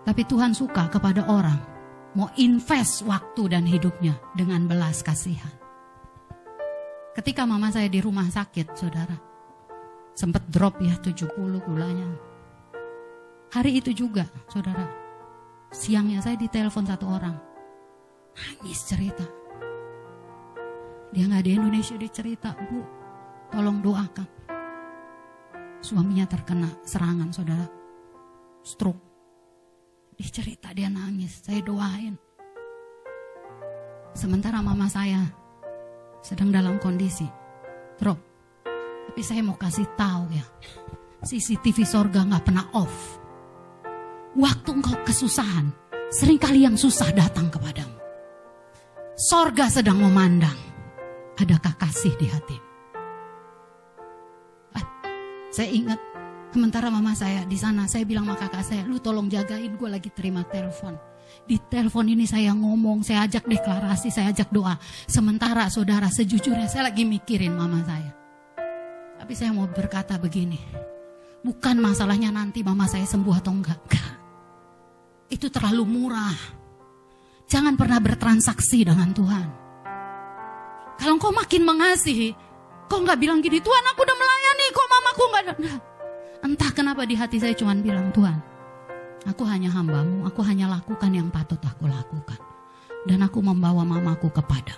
Tapi 0.00 0.24
Tuhan 0.24 0.56
suka 0.56 0.88
kepada 0.88 1.28
orang 1.28 1.60
mau 2.16 2.32
invest 2.40 3.04
waktu 3.04 3.52
dan 3.52 3.68
hidupnya 3.68 4.16
dengan 4.32 4.64
belas 4.64 5.04
kasihan. 5.04 5.52
Ketika 7.12 7.44
mama 7.44 7.68
saya 7.68 7.92
di 7.92 8.00
rumah 8.00 8.32
sakit, 8.32 8.72
saudara, 8.72 9.12
sempat 10.16 10.48
drop 10.48 10.80
ya 10.80 10.96
70 11.04 11.36
gulanya. 11.68 12.08
Hari 13.52 13.84
itu 13.84 13.92
juga, 13.92 14.24
saudara, 14.48 14.88
siangnya 15.68 16.24
saya 16.24 16.40
ditelepon 16.40 16.88
satu 16.88 17.04
orang, 17.12 17.36
nangis 18.32 18.88
cerita. 18.88 19.28
Dia 21.12 21.28
nggak 21.28 21.44
di 21.44 21.50
Indonesia, 21.60 21.92
dia 22.00 22.08
cerita, 22.08 22.56
Bu, 22.56 22.80
tolong 23.52 23.84
doakan. 23.84 24.37
Suaminya 25.78 26.26
terkena 26.26 26.70
serangan, 26.82 27.30
saudara, 27.30 27.66
stroke. 28.66 29.02
Dia 30.18 30.28
cerita, 30.34 30.74
dia 30.74 30.90
nangis, 30.90 31.46
saya 31.46 31.62
doain. 31.62 32.18
Sementara 34.18 34.58
mama 34.58 34.90
saya 34.90 35.22
sedang 36.18 36.50
dalam 36.50 36.82
kondisi 36.82 37.24
drop. 37.94 38.18
Tapi 39.08 39.22
saya 39.22 39.46
mau 39.46 39.54
kasih 39.54 39.86
tahu 39.94 40.34
ya, 40.34 40.44
CCTV 41.22 41.86
sorga 41.86 42.26
nggak 42.26 42.44
pernah 42.44 42.66
off. 42.74 43.22
Waktu 44.34 44.68
engkau 44.74 44.98
kesusahan, 45.06 45.70
sering 46.10 46.36
kali 46.36 46.66
yang 46.66 46.74
susah 46.74 47.14
datang 47.14 47.48
kepadamu. 47.48 47.96
Sorga 49.18 49.70
sedang 49.70 49.98
memandang, 50.02 50.58
adakah 51.38 51.74
kasih 51.78 52.14
di 52.18 52.26
hati? 52.26 52.67
Saya 55.58 55.74
ingat 55.74 55.98
Sementara 56.48 56.88
mama 56.88 57.12
saya 57.12 57.44
di 57.44 57.60
sana, 57.60 57.84
saya 57.84 58.08
bilang 58.08 58.24
sama 58.24 58.40
kakak 58.40 58.64
saya, 58.64 58.82
lu 58.88 58.96
tolong 58.96 59.28
jagain 59.28 59.68
gue 59.76 59.84
lagi 59.84 60.08
terima 60.08 60.48
telepon. 60.48 60.96
Di 61.44 61.60
telepon 61.60 62.08
ini 62.08 62.24
saya 62.24 62.56
ngomong, 62.56 63.04
saya 63.04 63.28
ajak 63.28 63.44
deklarasi, 63.44 64.08
saya 64.08 64.32
ajak 64.32 64.48
doa. 64.48 64.80
Sementara 65.04 65.68
saudara 65.68 66.08
sejujurnya 66.08 66.64
saya 66.72 66.88
lagi 66.88 67.04
mikirin 67.04 67.52
mama 67.52 67.84
saya. 67.84 68.16
Tapi 69.20 69.32
saya 69.36 69.52
mau 69.52 69.68
berkata 69.68 70.16
begini, 70.16 70.56
bukan 71.44 71.76
masalahnya 71.84 72.32
nanti 72.32 72.64
mama 72.64 72.88
saya 72.88 73.04
sembuh 73.04 73.34
atau 73.36 73.52
enggak. 73.52 73.80
Itu 75.36 75.52
terlalu 75.52 75.84
murah. 75.84 76.38
Jangan 77.44 77.76
pernah 77.76 78.00
bertransaksi 78.00 78.88
dengan 78.88 79.12
Tuhan. 79.12 79.46
Kalau 80.96 81.20
kau 81.20 81.28
makin 81.28 81.60
mengasihi, 81.60 82.32
kau 82.88 83.04
nggak 83.04 83.20
bilang 83.20 83.44
gini, 83.44 83.60
Tuhan 83.60 83.84
aku 83.92 84.00
udah 84.00 84.16
melayani, 84.16 84.37
nggak 85.28 85.42
ada. 85.44 85.54
Entah 86.38 86.70
kenapa 86.70 87.02
di 87.02 87.18
hati 87.18 87.42
saya 87.42 87.54
cuma 87.54 87.74
bilang, 87.74 88.14
Tuhan, 88.14 88.38
aku 89.26 89.42
hanya 89.44 89.74
hambamu, 89.74 90.22
aku 90.24 90.40
hanya 90.46 90.70
lakukan 90.70 91.10
yang 91.10 91.28
patut 91.28 91.58
aku 91.62 91.90
lakukan. 91.90 92.38
Dan 93.06 93.24
aku 93.24 93.42
membawa 93.42 93.82
mamaku 93.86 94.30
kepada. 94.30 94.74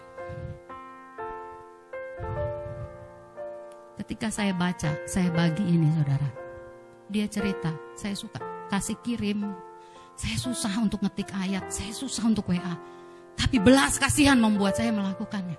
Ketika 4.01 4.33
saya 4.33 4.57
baca, 4.57 4.97
saya 5.05 5.29
bagi 5.29 5.65
ini 5.65 5.89
saudara. 5.93 6.29
Dia 7.11 7.27
cerita, 7.29 7.75
saya 7.99 8.17
suka 8.17 8.41
kasih 8.71 8.97
kirim. 9.05 9.51
Saya 10.17 10.37
susah 10.37 10.73
untuk 10.81 11.01
ngetik 11.01 11.33
ayat, 11.33 11.69
saya 11.73 11.93
susah 11.93 12.29
untuk 12.29 12.49
WA. 12.53 12.75
Tapi 13.37 13.57
belas 13.57 13.97
kasihan 13.97 14.37
membuat 14.37 14.77
saya 14.77 14.93
melakukannya. 14.93 15.57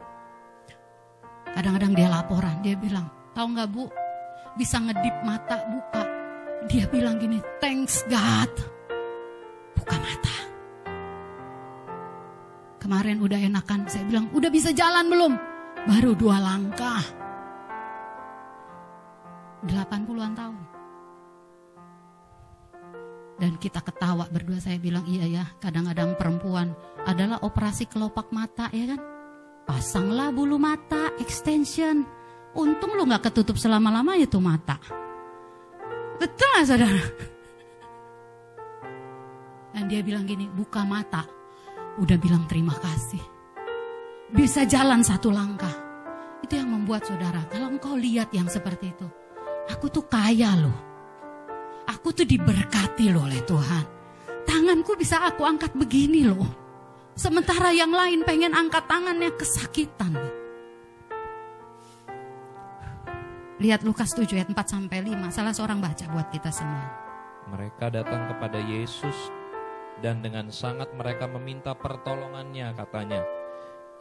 Kadang-kadang 1.52 1.94
dia 1.98 2.08
laporan, 2.08 2.62
dia 2.64 2.78
bilang, 2.78 3.10
tahu 3.36 3.52
nggak 3.52 3.68
bu, 3.74 3.90
bisa 4.56 4.78
ngedip 4.82 5.16
mata 5.24 5.58
buka. 5.70 6.04
Dia 6.70 6.86
bilang 6.90 7.18
gini, 7.18 7.42
thanks 7.58 8.06
God. 8.06 8.52
Buka 9.78 9.96
mata. 9.98 10.36
Kemarin 12.82 13.22
udah 13.22 13.38
enakan, 13.38 13.86
saya 13.86 14.06
bilang, 14.10 14.30
udah 14.34 14.50
bisa 14.50 14.74
jalan 14.74 15.06
belum? 15.10 15.34
Baru 15.86 16.14
dua 16.18 16.38
langkah. 16.42 17.02
80-an 19.66 20.34
tahun. 20.34 20.62
Dan 23.42 23.58
kita 23.58 23.82
ketawa 23.82 24.30
berdua, 24.30 24.62
saya 24.62 24.78
bilang, 24.78 25.06
iya 25.10 25.26
ya, 25.26 25.46
kadang-kadang 25.58 26.14
perempuan 26.14 26.78
adalah 27.10 27.42
operasi 27.42 27.90
kelopak 27.90 28.30
mata, 28.30 28.70
ya 28.70 28.94
kan? 28.94 29.02
Pasanglah 29.66 30.30
bulu 30.30 30.62
mata, 30.62 31.10
extension, 31.18 32.06
Untung 32.52 33.00
lu 33.00 33.08
gak 33.08 33.32
ketutup 33.32 33.56
selama-lama 33.56 34.20
itu 34.20 34.36
mata. 34.44 34.76
Betul 36.20 36.48
gak 36.60 36.68
saudara? 36.68 37.04
Dan 39.72 39.88
dia 39.88 40.04
bilang 40.04 40.28
gini, 40.28 40.52
buka 40.52 40.84
mata. 40.84 41.24
Udah 41.96 42.20
bilang 42.20 42.44
terima 42.48 42.76
kasih. 42.76 43.24
Bisa 44.32 44.68
jalan 44.68 45.00
satu 45.00 45.32
langkah. 45.32 45.72
Itu 46.44 46.60
yang 46.60 46.72
membuat 46.76 47.08
saudara, 47.08 47.48
kalau 47.48 47.72
engkau 47.72 47.96
lihat 47.96 48.36
yang 48.36 48.52
seperti 48.52 48.92
itu. 48.92 49.08
Aku 49.72 49.88
tuh 49.88 50.08
kaya 50.12 50.52
loh. 50.60 50.78
Aku 51.88 52.12
tuh 52.12 52.28
diberkati 52.28 53.12
loh 53.12 53.28
oleh 53.28 53.40
Tuhan. 53.48 53.86
Tanganku 54.44 55.00
bisa 55.00 55.24
aku 55.24 55.48
angkat 55.48 55.72
begini 55.78 56.28
loh. 56.28 56.50
Sementara 57.16 57.72
yang 57.72 57.92
lain 57.94 58.28
pengen 58.28 58.52
angkat 58.52 58.88
tangannya 58.88 59.32
kesakitan 59.40 60.16
loh. 60.16 60.41
Lihat 63.62 63.86
Lukas 63.86 64.18
7 64.18 64.26
ayat 64.42 64.50
4 64.50 64.58
sampai 64.58 65.06
5. 65.06 65.30
Salah 65.30 65.54
seorang 65.54 65.78
baca 65.78 66.02
buat 66.10 66.34
kita 66.34 66.50
semua. 66.50 66.82
Mereka 67.46 67.94
datang 67.94 68.26
kepada 68.34 68.58
Yesus 68.58 69.14
dan 70.02 70.26
dengan 70.26 70.50
sangat 70.50 70.90
mereka 70.98 71.30
meminta 71.30 71.78
pertolongannya 71.78 72.74
katanya. 72.74 73.22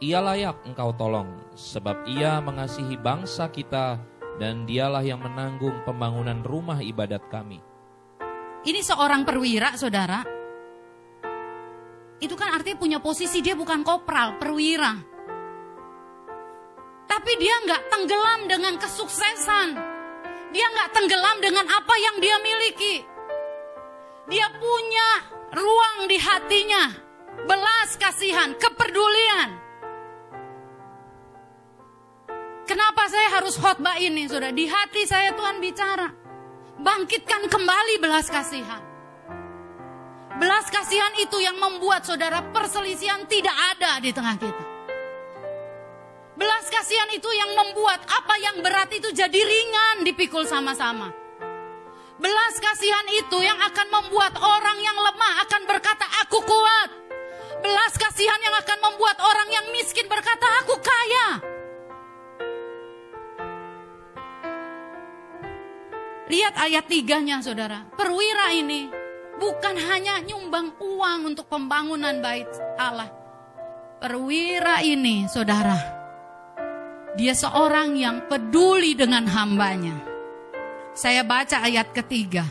Ia 0.01 0.17
layak 0.17 0.65
engkau 0.65 0.97
tolong 0.97 1.53
sebab 1.53 2.09
ia 2.09 2.41
mengasihi 2.41 2.97
bangsa 2.97 3.53
kita 3.53 4.01
dan 4.41 4.65
dialah 4.65 5.05
yang 5.05 5.21
menanggung 5.21 5.85
pembangunan 5.85 6.41
rumah 6.41 6.81
ibadat 6.81 7.21
kami. 7.29 7.61
Ini 8.65 8.81
seorang 8.81 9.21
perwira 9.29 9.77
saudara. 9.77 10.25
Itu 12.17 12.33
kan 12.33 12.49
artinya 12.49 12.81
punya 12.81 12.97
posisi 12.97 13.45
dia 13.45 13.53
bukan 13.53 13.85
kopral, 13.85 14.41
perwira. 14.41 15.20
Tapi 17.07 17.31
dia 17.37 17.55
nggak 17.65 17.81
tenggelam 17.89 18.41
dengan 18.49 18.73
kesuksesan. 18.81 19.69
Dia 20.51 20.67
nggak 20.67 20.89
tenggelam 20.91 21.37
dengan 21.39 21.65
apa 21.69 21.95
yang 21.95 22.15
dia 22.19 22.35
miliki. 22.43 22.95
Dia 24.27 24.47
punya 24.57 25.09
ruang 25.51 26.07
di 26.07 26.17
hatinya, 26.19 26.83
belas 27.47 27.95
kasihan, 27.99 28.55
kepedulian. 28.55 29.49
Kenapa 32.67 33.11
saya 33.11 33.27
harus 33.35 33.59
khotbah 33.59 33.99
ini, 33.99 34.31
saudara? 34.31 34.55
Di 34.55 34.63
hati 34.63 35.03
saya 35.03 35.35
Tuhan 35.35 35.59
bicara, 35.59 36.07
bangkitkan 36.79 37.51
kembali 37.51 37.99
belas 37.99 38.31
kasihan. 38.31 38.79
Belas 40.39 40.71
kasihan 40.71 41.11
itu 41.19 41.37
yang 41.43 41.59
membuat 41.59 42.07
saudara 42.07 42.39
perselisihan 42.55 43.27
tidak 43.27 43.53
ada 43.75 43.99
di 43.99 44.15
tengah 44.15 44.39
kita. 44.39 44.70
Belas 46.41 46.65
kasihan 46.73 47.05
itu 47.13 47.29
yang 47.37 47.53
membuat 47.53 48.01
apa 48.09 48.33
yang 48.41 48.65
berat 48.65 48.89
itu 48.89 49.13
jadi 49.13 49.29
ringan 49.29 50.01
dipikul 50.01 50.41
sama-sama. 50.41 51.13
Belas 52.17 52.57
kasihan 52.57 53.05
itu 53.13 53.45
yang 53.45 53.61
akan 53.61 53.87
membuat 53.93 54.33
orang 54.41 54.77
yang 54.81 54.97
lemah 54.97 55.45
akan 55.45 55.69
berkata 55.69 56.01
aku 56.25 56.41
kuat. 56.41 56.89
Belas 57.61 57.93
kasihan 57.93 58.41
yang 58.41 58.57
akan 58.57 58.79
membuat 58.89 59.21
orang 59.21 59.49
yang 59.53 59.65
miskin 59.69 60.09
berkata 60.09 60.65
aku 60.65 60.81
kaya. 60.81 61.27
Lihat 66.25 66.57
ayat 66.57 66.89
tiganya 66.89 67.37
saudara. 67.45 67.85
Perwira 67.93 68.49
ini 68.49 68.89
bukan 69.37 69.77
hanya 69.77 70.17
nyumbang 70.25 70.73
uang 70.81 71.37
untuk 71.37 71.45
pembangunan 71.45 72.17
bait 72.17 72.49
Allah. 72.81 73.13
Perwira 74.01 74.81
ini 74.81 75.29
saudara 75.29 76.00
dia 77.15 77.35
seorang 77.35 77.99
yang 77.99 78.27
peduli 78.31 78.95
dengan 78.95 79.27
hambanya. 79.27 79.95
Saya 80.95 81.23
baca 81.27 81.63
ayat 81.63 81.91
ketiga. 81.91 82.43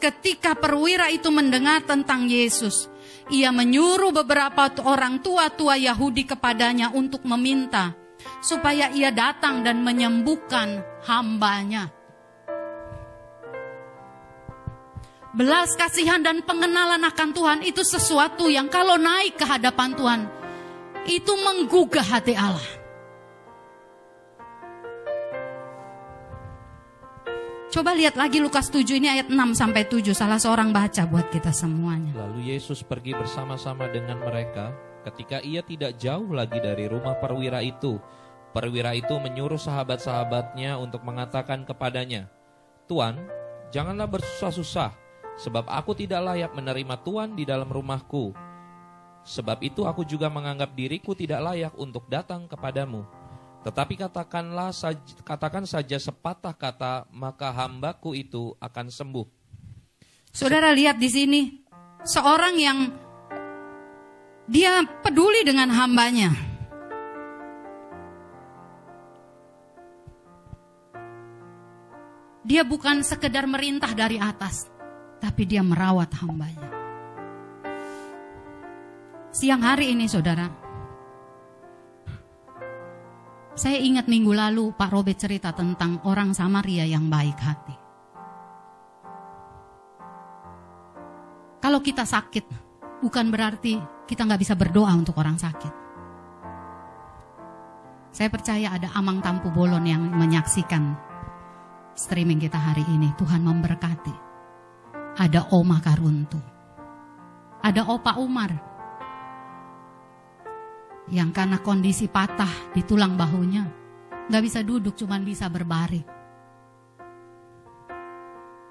Ketika 0.00 0.56
perwira 0.56 1.12
itu 1.12 1.28
mendengar 1.28 1.84
tentang 1.84 2.24
Yesus, 2.24 2.88
ia 3.28 3.52
menyuruh 3.52 4.10
beberapa 4.16 4.72
orang 4.82 5.20
tua-tua 5.20 5.76
Yahudi 5.76 6.24
kepadanya 6.24 6.88
untuk 6.96 7.22
meminta 7.28 7.92
supaya 8.40 8.88
ia 8.96 9.12
datang 9.12 9.60
dan 9.60 9.84
menyembuhkan 9.84 10.80
hambanya. 11.04 11.92
Belas 15.30 15.78
kasihan 15.78 16.18
dan 16.18 16.42
pengenalan 16.42 17.06
akan 17.06 17.30
Tuhan 17.30 17.60
itu 17.62 17.86
sesuatu 17.86 18.50
yang 18.50 18.66
kalau 18.66 18.98
naik 18.98 19.38
ke 19.38 19.46
hadapan 19.46 19.94
Tuhan, 19.94 20.20
itu 21.06 21.32
menggugah 21.38 22.02
hati 22.02 22.34
Allah. 22.34 22.79
Coba 27.70 27.94
lihat 27.94 28.18
lagi 28.18 28.42
Lukas 28.42 28.66
7 28.66 28.98
ini 28.98 29.06
ayat 29.06 29.30
6 29.30 29.54
sampai 29.54 29.86
7 29.86 30.10
salah 30.10 30.42
seorang 30.42 30.74
baca 30.74 31.06
buat 31.06 31.30
kita 31.30 31.54
semuanya. 31.54 32.10
Lalu 32.18 32.50
Yesus 32.50 32.82
pergi 32.82 33.14
bersama-sama 33.14 33.86
dengan 33.86 34.18
mereka 34.18 34.74
ketika 35.06 35.38
ia 35.38 35.62
tidak 35.62 35.94
jauh 35.94 36.34
lagi 36.34 36.58
dari 36.58 36.90
rumah 36.90 37.14
perwira 37.22 37.62
itu. 37.62 38.02
Perwira 38.50 38.90
itu 38.98 39.14
menyuruh 39.14 39.54
sahabat-sahabatnya 39.62 40.82
untuk 40.82 41.06
mengatakan 41.06 41.62
kepadanya, 41.62 42.26
"Tuan, 42.90 43.22
janganlah 43.70 44.10
bersusah-susah, 44.10 44.90
sebab 45.38 45.70
aku 45.70 45.94
tidak 45.94 46.26
layak 46.26 46.50
menerima 46.50 46.98
Tuan 47.06 47.38
di 47.38 47.46
dalam 47.46 47.70
rumahku. 47.70 48.34
Sebab 49.22 49.62
itu 49.62 49.86
aku 49.86 50.02
juga 50.02 50.26
menganggap 50.26 50.74
diriku 50.74 51.14
tidak 51.14 51.38
layak 51.38 51.78
untuk 51.78 52.10
datang 52.10 52.50
kepadamu." 52.50 53.19
Tetapi 53.60 53.94
katakanlah 54.00 54.72
katakan 55.20 55.68
saja 55.68 56.00
sepatah 56.00 56.56
kata 56.56 57.04
maka 57.12 57.52
hambaku 57.52 58.16
itu 58.16 58.56
akan 58.56 58.88
sembuh. 58.88 59.26
Saudara 60.32 60.72
lihat 60.72 60.96
di 60.96 61.08
sini 61.12 61.40
seorang 62.00 62.54
yang 62.56 62.78
dia 64.48 64.80
peduli 65.04 65.44
dengan 65.44 65.68
hambanya. 65.76 66.32
Dia 72.40 72.66
bukan 72.66 73.06
sekedar 73.06 73.46
merintah 73.46 73.94
dari 73.94 74.18
atas, 74.18 74.66
tapi 75.22 75.46
dia 75.46 75.62
merawat 75.62 76.10
hambanya. 76.18 76.66
Siang 79.30 79.62
hari 79.62 79.94
ini 79.94 80.10
saudara, 80.10 80.50
saya 83.54 83.78
ingat 83.82 84.06
minggu 84.06 84.30
lalu 84.30 84.70
Pak 84.72 84.90
Robert 84.94 85.18
cerita 85.18 85.50
tentang 85.50 85.98
orang 86.06 86.30
Samaria 86.30 86.86
yang 86.86 87.10
baik 87.10 87.38
hati. 87.38 87.76
Kalau 91.60 91.84
kita 91.84 92.08
sakit, 92.08 92.46
bukan 93.04 93.28
berarti 93.28 93.76
kita 94.06 94.24
nggak 94.24 94.40
bisa 94.40 94.54
berdoa 94.56 94.94
untuk 94.96 95.18
orang 95.20 95.36
sakit. 95.36 95.74
Saya 98.10 98.26
percaya 98.26 98.74
ada 98.74 98.90
Amang 98.96 99.22
Tampu 99.22 99.54
Bolon 99.54 99.86
yang 99.86 100.02
menyaksikan 100.02 100.96
streaming 101.94 102.42
kita 102.42 102.58
hari 102.58 102.82
ini. 102.90 103.12
Tuhan 103.14 103.44
memberkati. 103.44 104.14
Ada 105.20 105.52
Oma 105.54 105.78
Karuntu. 105.78 106.40
Ada 107.60 107.86
Opa 107.86 108.16
Umar 108.16 108.69
yang 111.10 111.34
karena 111.34 111.58
kondisi 111.58 112.06
patah 112.06 112.72
di 112.74 112.86
tulang 112.86 113.18
bahunya 113.18 113.64
nggak 114.30 114.44
bisa 114.46 114.62
duduk 114.62 114.94
cuman 114.94 115.26
bisa 115.26 115.50
berbaring. 115.50 116.06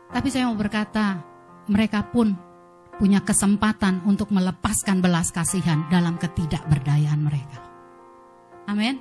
Tapi 0.10 0.28
saya 0.32 0.48
mau 0.48 0.58
berkata 0.58 1.20
mereka 1.68 2.08
pun 2.08 2.34
punya 2.96 3.22
kesempatan 3.22 4.02
untuk 4.08 4.32
melepaskan 4.32 5.04
belas 5.04 5.30
kasihan 5.36 5.86
dalam 5.92 6.16
ketidakberdayaan 6.16 7.22
mereka. 7.22 7.60
Amin. 8.72 8.98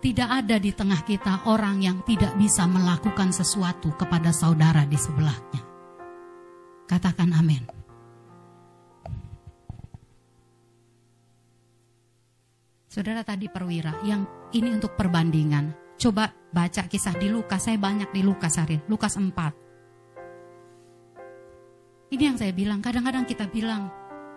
Tidak 0.00 0.28
ada 0.28 0.60
di 0.60 0.68
tengah 0.72 1.00
kita 1.04 1.48
orang 1.48 1.80
yang 1.80 2.04
tidak 2.04 2.36
bisa 2.36 2.68
melakukan 2.68 3.32
sesuatu 3.32 3.92
kepada 3.96 4.32
saudara 4.36 4.84
di 4.84 4.96
sebelahnya. 5.00 5.62
Katakan 6.84 7.32
amin 7.32 7.83
Saudara 12.94 13.26
tadi 13.26 13.50
perwira, 13.50 13.90
yang 14.06 14.22
ini 14.54 14.70
untuk 14.70 14.94
perbandingan. 14.94 15.98
Coba 15.98 16.30
baca 16.30 16.86
kisah 16.86 17.18
di 17.18 17.26
Lukas, 17.26 17.66
saya 17.66 17.74
banyak 17.74 18.14
di 18.14 18.22
Lukas 18.22 18.54
hari, 18.54 18.78
Lukas 18.86 19.18
4. 19.18 22.14
Ini 22.14 22.22
yang 22.22 22.38
saya 22.38 22.54
bilang, 22.54 22.78
kadang-kadang 22.78 23.26
kita 23.26 23.50
bilang, 23.50 23.90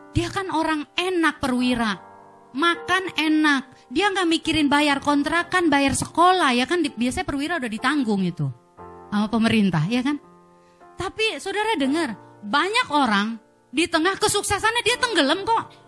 dia 0.10 0.34
kan 0.34 0.50
orang 0.50 0.90
enak 0.98 1.38
perwira, 1.38 2.02
makan 2.58 3.14
enak, 3.14 3.94
dia 3.94 4.10
nggak 4.10 4.26
mikirin 4.26 4.74
bayar 4.74 5.06
kontrakan, 5.06 5.70
bayar 5.70 5.94
sekolah, 5.94 6.58
ya 6.58 6.66
kan 6.66 6.82
biasanya 6.82 7.30
perwira 7.30 7.62
udah 7.62 7.70
ditanggung 7.70 8.26
itu 8.26 8.50
sama 9.14 9.30
pemerintah, 9.30 9.86
ya 9.86 10.02
kan? 10.02 10.18
Tapi 10.98 11.38
saudara 11.38 11.78
dengar, 11.78 12.42
banyak 12.42 12.90
orang 12.90 13.38
di 13.70 13.86
tengah 13.86 14.18
kesuksesannya 14.18 14.82
dia 14.82 14.98
tenggelam 14.98 15.46
kok. 15.46 15.86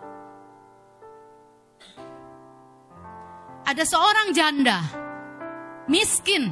Ada 3.70 3.86
seorang 3.86 4.34
janda 4.34 4.82
miskin 5.86 6.50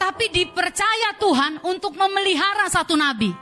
tapi 0.00 0.28
dipercaya 0.32 1.16
Tuhan 1.16 1.64
untuk 1.64 1.96
memelihara 1.96 2.68
satu 2.68 2.92
nabi. 2.92 3.32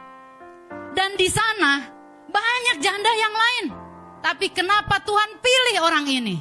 Dan 0.95 1.19
di 1.19 1.27
sana 1.27 1.83
banyak 2.31 2.77
janda 2.79 3.13
yang 3.19 3.35
lain. 3.35 3.67
Tapi 4.23 4.47
kenapa 4.55 5.03
Tuhan 5.03 5.43
pilih 5.43 5.77
orang 5.83 6.07
ini? 6.07 6.37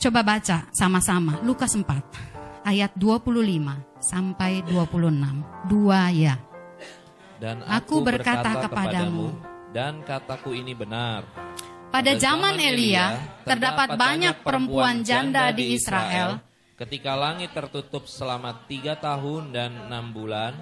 Coba 0.00 0.24
baca 0.24 0.66
sama-sama 0.74 1.38
Lukas 1.44 1.76
4 1.76 2.66
ayat 2.66 2.90
25 2.98 4.00
sampai 4.00 4.64
26. 4.66 5.70
Dua 5.70 6.08
ya. 6.10 6.34
Dan 7.38 7.62
aku, 7.62 8.02
aku 8.02 8.08
berkata, 8.10 8.58
berkata 8.58 8.64
kepadamu, 8.66 9.28
dan 9.70 10.02
kataku 10.02 10.54
ini 10.54 10.74
benar. 10.74 11.26
Pada 11.90 12.14
zaman 12.14 12.54
Elia, 12.54 13.18
terdapat 13.42 13.98
banyak 13.98 14.46
perempuan 14.46 15.02
janda 15.02 15.50
di 15.50 15.74
Israel. 15.74 16.38
Ketika 16.78 17.18
langit 17.18 17.50
tertutup 17.52 18.06
selama 18.06 18.64
tiga 18.70 18.96
tahun 18.96 19.50
dan 19.50 19.90
enam 19.90 20.14
bulan, 20.14 20.54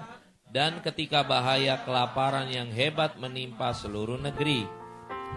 dan 0.49 0.81
ketika 0.81 1.21
bahaya 1.21 1.85
kelaparan 1.85 2.49
yang 2.49 2.73
hebat 2.73 3.15
menimpa 3.21 3.71
seluruh 3.71 4.17
negeri. 4.17 4.65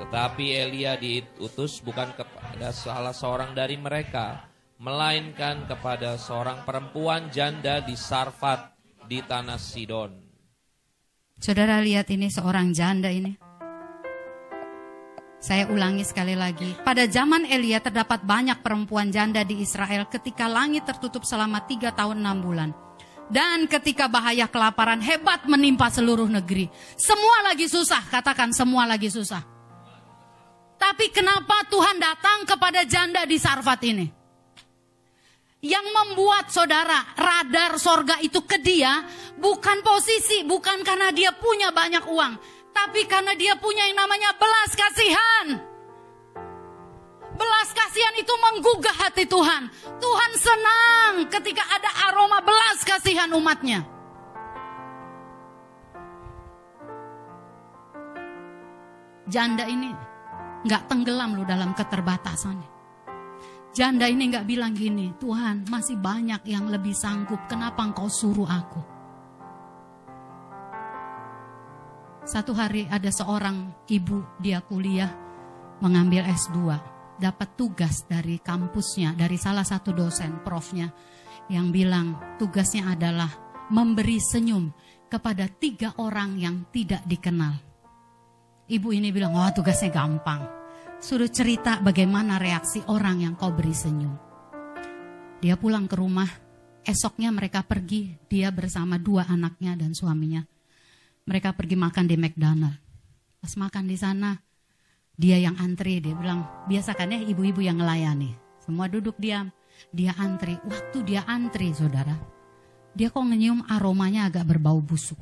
Tetapi 0.01 0.45
Elia 0.57 0.97
diutus 0.97 1.85
bukan 1.85 2.17
kepada 2.17 2.73
salah 2.73 3.13
seorang 3.13 3.53
dari 3.53 3.77
mereka, 3.77 4.49
melainkan 4.81 5.69
kepada 5.69 6.17
seorang 6.17 6.65
perempuan 6.65 7.29
janda 7.29 7.85
di 7.85 7.93
Sarfat 7.93 8.73
di 9.05 9.21
tanah 9.21 9.61
Sidon. 9.61 10.17
Saudara 11.37 11.85
lihat 11.85 12.09
ini 12.09 12.33
seorang 12.33 12.73
janda 12.73 13.13
ini. 13.13 13.52
Saya 15.42 15.66
ulangi 15.66 16.07
sekali 16.07 16.38
lagi. 16.38 16.70
Pada 16.87 17.02
zaman 17.11 17.42
Elia 17.50 17.83
terdapat 17.83 18.22
banyak 18.22 18.62
perempuan 18.62 19.11
janda 19.11 19.42
di 19.42 19.59
Israel 19.59 20.07
ketika 20.07 20.46
langit 20.46 20.87
tertutup 20.87 21.26
selama 21.26 21.66
tiga 21.66 21.90
tahun 21.90 22.22
enam 22.22 22.38
bulan. 22.38 22.70
Dan 23.26 23.66
ketika 23.66 24.07
bahaya 24.07 24.46
kelaparan 24.46 25.02
hebat 25.02 25.42
menimpa 25.50 25.90
seluruh 25.90 26.31
negeri. 26.31 26.70
Semua 26.94 27.50
lagi 27.50 27.66
susah, 27.66 28.07
katakan 28.07 28.55
semua 28.55 28.87
lagi 28.87 29.11
susah. 29.11 29.42
Tapi 30.78 31.11
kenapa 31.11 31.66
Tuhan 31.66 31.98
datang 31.98 32.46
kepada 32.46 32.87
janda 32.87 33.26
di 33.26 33.35
Sarfat 33.35 33.83
ini? 33.83 34.07
Yang 35.59 35.87
membuat 35.90 36.55
saudara 36.55 37.18
radar 37.18 37.83
sorga 37.83 38.14
itu 38.22 38.46
ke 38.46 38.62
dia 38.62 39.02
bukan 39.42 39.83
posisi, 39.83 40.46
bukan 40.46 40.87
karena 40.87 41.11
dia 41.11 41.35
punya 41.35 41.74
banyak 41.74 42.07
uang 42.07 42.62
tapi 42.73 43.05
karena 43.07 43.37
dia 43.37 43.55
punya 43.57 43.87
yang 43.89 44.01
namanya 44.01 44.33
belas 44.37 44.71
kasihan. 44.73 45.47
Belas 47.33 47.69
kasihan 47.73 48.15
itu 48.21 48.35
menggugah 48.37 48.97
hati 49.09 49.25
Tuhan. 49.25 49.69
Tuhan 50.01 50.33
senang 50.37 51.13
ketika 51.33 51.65
ada 51.73 51.91
aroma 52.13 52.45
belas 52.45 52.85
kasihan 52.85 53.31
umatnya. 53.33 53.85
Janda 59.33 59.65
ini 59.65 59.89
nggak 60.69 60.93
tenggelam 60.93 61.41
loh 61.41 61.47
dalam 61.49 61.73
keterbatasannya. 61.73 62.69
Janda 63.73 64.05
ini 64.05 64.29
nggak 64.29 64.45
bilang 64.45 64.77
gini, 64.77 65.17
Tuhan 65.17 65.65
masih 65.73 65.97
banyak 65.97 66.45
yang 66.45 66.69
lebih 66.69 66.93
sanggup, 66.93 67.41
kenapa 67.49 67.81
engkau 67.81 68.05
suruh 68.05 68.45
aku? 68.45 68.85
Satu 72.23 72.55
hari 72.55 72.87
ada 72.87 73.11
seorang 73.11 73.83
ibu 73.91 74.23
dia 74.39 74.63
kuliah 74.63 75.11
mengambil 75.83 76.23
S2. 76.31 76.55
dapat 77.19 77.55
tugas 77.55 78.03
dari 78.07 78.43
kampusnya, 78.43 79.15
dari 79.15 79.39
salah 79.39 79.63
satu 79.63 79.95
dosen, 79.95 80.43
profnya, 80.43 80.91
yang 81.47 81.71
bilang 81.71 82.19
tugasnya 82.35 82.95
adalah 82.95 83.31
memberi 83.71 84.19
senyum 84.19 84.71
kepada 85.07 85.47
tiga 85.47 85.95
orang 86.03 86.35
yang 86.39 86.67
tidak 86.75 87.03
dikenal. 87.07 87.59
Ibu 88.67 88.89
ini 88.91 89.15
bilang, 89.15 89.39
wah 89.39 89.55
tugasnya 89.55 89.95
gampang. 89.95 90.43
Suruh 90.99 91.31
cerita 91.31 91.79
bagaimana 91.79 92.43
reaksi 92.43 92.83
orang 92.91 93.23
yang 93.23 93.35
kau 93.39 93.55
beri 93.55 93.75
senyum. 93.75 94.15
Dia 95.39 95.55
pulang 95.55 95.87
ke 95.87 95.95
rumah, 95.95 96.31
esoknya 96.83 97.31
mereka 97.31 97.63
pergi, 97.63 98.19
dia 98.27 98.51
bersama 98.51 98.99
dua 98.99 99.31
anaknya 99.31 99.79
dan 99.79 99.95
suaminya. 99.95 100.52
Mereka 101.23 101.55
pergi 101.55 101.79
makan 101.79 102.05
di 102.11 102.17
McDonald. 102.19 102.75
Pas 103.39 103.55
makan 103.55 103.87
di 103.87 103.95
sana, 103.95 104.35
dia 105.15 105.39
yang 105.39 105.55
antri, 105.59 106.03
dia 106.03 106.19
bilang, 106.19 106.67
biasakan 106.67 107.15
ya 107.15 107.21
ibu-ibu 107.31 107.63
yang 107.63 107.79
melayani. 107.79 108.35
Semua 108.59 108.91
duduk 108.91 109.15
diam, 109.23 109.51
dia 109.95 110.15
antri. 110.19 110.59
Waktu 110.67 110.99
dia 111.07 111.23
antri, 111.27 111.71
saudara, 111.71 112.15
dia 112.95 113.11
kok 113.11 113.23
nyium 113.23 113.63
aromanya 113.71 114.27
agak 114.27 114.51
berbau 114.51 114.83
busuk. 114.83 115.19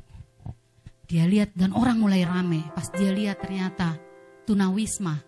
Dia 1.05 1.29
lihat 1.29 1.53
dan 1.53 1.75
orang 1.77 2.01
mulai 2.01 2.25
rame. 2.25 2.65
Pas 2.73 2.89
dia 2.89 3.13
lihat 3.13 3.43
ternyata 3.43 3.99
tunawisma, 4.49 5.21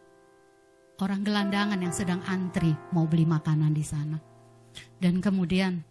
orang 1.01 1.21
gelandangan 1.21 1.79
yang 1.81 1.93
sedang 1.93 2.21
antri 2.25 2.73
mau 2.95 3.05
beli 3.05 3.29
makanan 3.29 3.77
di 3.77 3.85
sana. 3.85 4.17
Dan 4.97 5.21
kemudian 5.21 5.85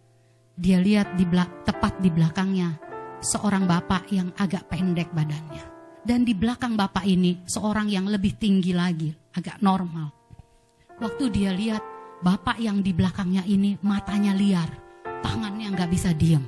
dia 0.59 0.81
lihat 0.83 1.15
di 1.15 1.23
belak, 1.23 1.63
tepat 1.63 2.03
di 2.03 2.09
belakangnya 2.11 2.92
seorang 3.23 3.65
bapak 3.65 4.11
yang 4.11 4.29
agak 4.35 4.67
pendek 4.67 5.09
badannya. 5.15 5.63
Dan 6.03 6.27
di 6.27 6.35
belakang 6.35 6.75
bapak 6.75 7.07
ini 7.07 7.47
seorang 7.47 7.87
yang 7.87 8.11
lebih 8.11 8.35
tinggi 8.35 8.75
lagi, 8.75 9.09
agak 9.33 9.63
normal. 9.63 10.11
Waktu 10.99 11.31
dia 11.31 11.55
lihat 11.55 11.81
bapak 12.19 12.59
yang 12.59 12.83
di 12.83 12.91
belakangnya 12.91 13.47
ini 13.47 13.79
matanya 13.79 14.35
liar, 14.35 14.67
tangannya 15.23 15.71
nggak 15.71 15.89
bisa 15.89 16.11
diem 16.11 16.43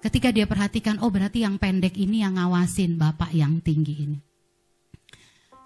Ketika 0.00 0.32
dia 0.32 0.48
perhatikan, 0.48 0.96
oh 1.04 1.12
berarti 1.12 1.44
yang 1.44 1.60
pendek 1.60 1.92
ini 2.00 2.24
yang 2.24 2.40
ngawasin 2.40 2.96
bapak 2.96 3.36
yang 3.36 3.60
tinggi 3.60 4.08
ini. 4.08 4.18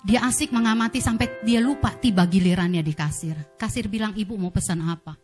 Dia 0.02 0.26
asik 0.26 0.50
mengamati 0.50 0.98
sampai 0.98 1.46
dia 1.46 1.62
lupa 1.62 1.94
tiba 1.94 2.26
gilirannya 2.26 2.82
di 2.82 2.92
kasir. 2.92 3.54
Kasir 3.54 3.86
bilang, 3.86 4.12
ibu 4.18 4.34
mau 4.34 4.50
pesan 4.50 4.82
apa? 4.90 5.14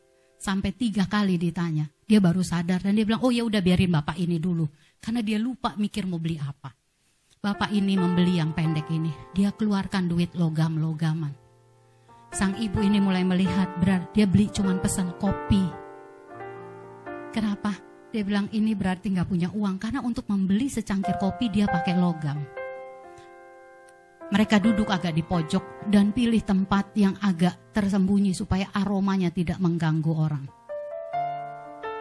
Sampai 0.41 0.73
tiga 0.73 1.05
kali 1.05 1.37
ditanya. 1.37 1.85
Dia 2.09 2.17
baru 2.17 2.41
sadar 2.41 2.81
dan 2.81 2.97
dia 2.97 3.05
bilang, 3.05 3.21
oh 3.21 3.29
ya 3.29 3.45
udah 3.45 3.61
biarin 3.61 3.93
bapak 3.93 4.17
ini 4.17 4.41
dulu. 4.41 4.65
Karena 4.97 5.21
dia 5.21 5.37
lupa 5.37 5.77
mikir 5.77 6.09
mau 6.09 6.17
beli 6.17 6.41
apa. 6.41 6.73
Bapak 7.45 7.69
ini 7.77 7.93
membeli 8.01 8.41
yang 8.41 8.57
pendek 8.57 8.89
ini. 8.89 9.13
Dia 9.37 9.53
keluarkan 9.53 10.09
duit 10.09 10.33
logam-logaman. 10.33 11.37
Sang 12.33 12.57
ibu 12.57 12.81
ini 12.81 13.05
mulai 13.05 13.21
melihat, 13.21 13.69
berarti 13.85 14.17
dia 14.17 14.25
beli 14.25 14.49
cuman 14.49 14.81
pesan 14.81 15.13
kopi. 15.21 15.61
Kenapa? 17.37 17.77
Dia 18.11 18.25
bilang 18.25 18.49
ini 18.51 18.73
berarti 18.73 19.13
nggak 19.13 19.29
punya 19.29 19.49
uang 19.53 19.77
karena 19.77 20.01
untuk 20.01 20.25
membeli 20.27 20.73
secangkir 20.73 21.21
kopi 21.21 21.53
dia 21.53 21.69
pakai 21.69 21.95
logam. 22.01 22.60
Mereka 24.31 24.63
duduk 24.63 24.87
agak 24.95 25.19
di 25.19 25.27
pojok 25.27 25.91
dan 25.91 26.15
pilih 26.15 26.39
tempat 26.47 26.95
yang 26.95 27.19
agak 27.19 27.75
tersembunyi 27.75 28.31
supaya 28.31 28.71
aromanya 28.71 29.35
tidak 29.35 29.59
mengganggu 29.59 30.13
orang. 30.15 30.47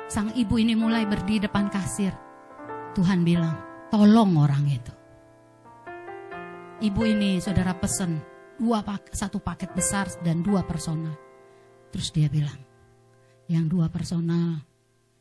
Sang 0.09 0.29
ibu 0.37 0.57
ini 0.61 0.77
mulai 0.77 1.09
berdiri 1.09 1.49
depan 1.49 1.73
kasir. 1.73 2.13
Tuhan 2.93 3.25
bilang, 3.25 3.57
tolong 3.89 4.37
orang 4.37 4.65
itu. 4.69 4.93
Ibu 6.85 7.01
ini 7.05 7.41
saudara 7.41 7.73
pesen 7.73 8.21
dua 8.61 8.85
pak 8.85 9.09
satu 9.13 9.41
paket 9.41 9.73
besar 9.73 10.05
dan 10.21 10.45
dua 10.45 10.61
personal. 10.65 11.17
Terus 11.89 12.13
dia 12.13 12.29
bilang, 12.29 12.61
yang 13.49 13.65
dua 13.65 13.89
personal 13.89 14.61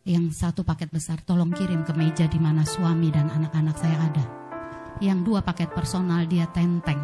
yang 0.08 0.32
satu 0.32 0.64
paket 0.64 0.88
besar 0.88 1.20
tolong 1.20 1.52
kirim 1.52 1.84
ke 1.84 1.92
meja 1.92 2.24
di 2.24 2.40
mana 2.40 2.64
suami 2.64 3.12
dan 3.12 3.28
anak-anak 3.28 3.76
saya 3.76 3.96
ada. 4.08 4.47
Yang 4.98 5.18
dua 5.26 5.40
paket 5.42 5.70
personal 5.70 6.26
dia 6.26 6.50
tenteng. 6.50 6.98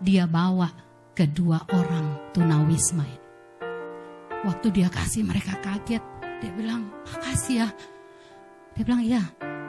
Dia 0.00 0.24
bawa 0.24 0.72
kedua 1.12 1.60
orang 1.72 2.32
tunawisma. 2.32 3.04
Waktu 4.46 4.72
dia 4.72 4.88
kasih 4.88 5.28
mereka 5.28 5.60
kaget. 5.60 6.00
Dia 6.40 6.52
bilang, 6.56 6.88
makasih 7.04 7.64
ya. 7.64 7.68
Dia 8.72 8.82
bilang, 8.88 9.04
iya 9.04 9.20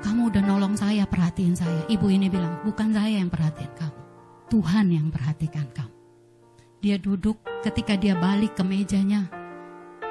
kamu 0.01 0.33
udah 0.33 0.43
nolong 0.43 0.75
saya, 0.75 1.05
perhatiin 1.05 1.53
saya. 1.53 1.85
Ibu 1.85 2.09
ini 2.09 2.27
bilang, 2.27 2.65
bukan 2.65 2.89
saya 2.89 3.21
yang 3.21 3.29
perhatiin 3.29 3.73
kamu. 3.77 3.99
Tuhan 4.49 4.87
yang 4.91 5.07
perhatikan 5.13 5.67
kamu. 5.71 5.95
Dia 6.81 6.97
duduk 6.97 7.39
ketika 7.61 7.93
dia 7.93 8.17
balik 8.17 8.57
ke 8.57 8.63
mejanya. 8.65 9.29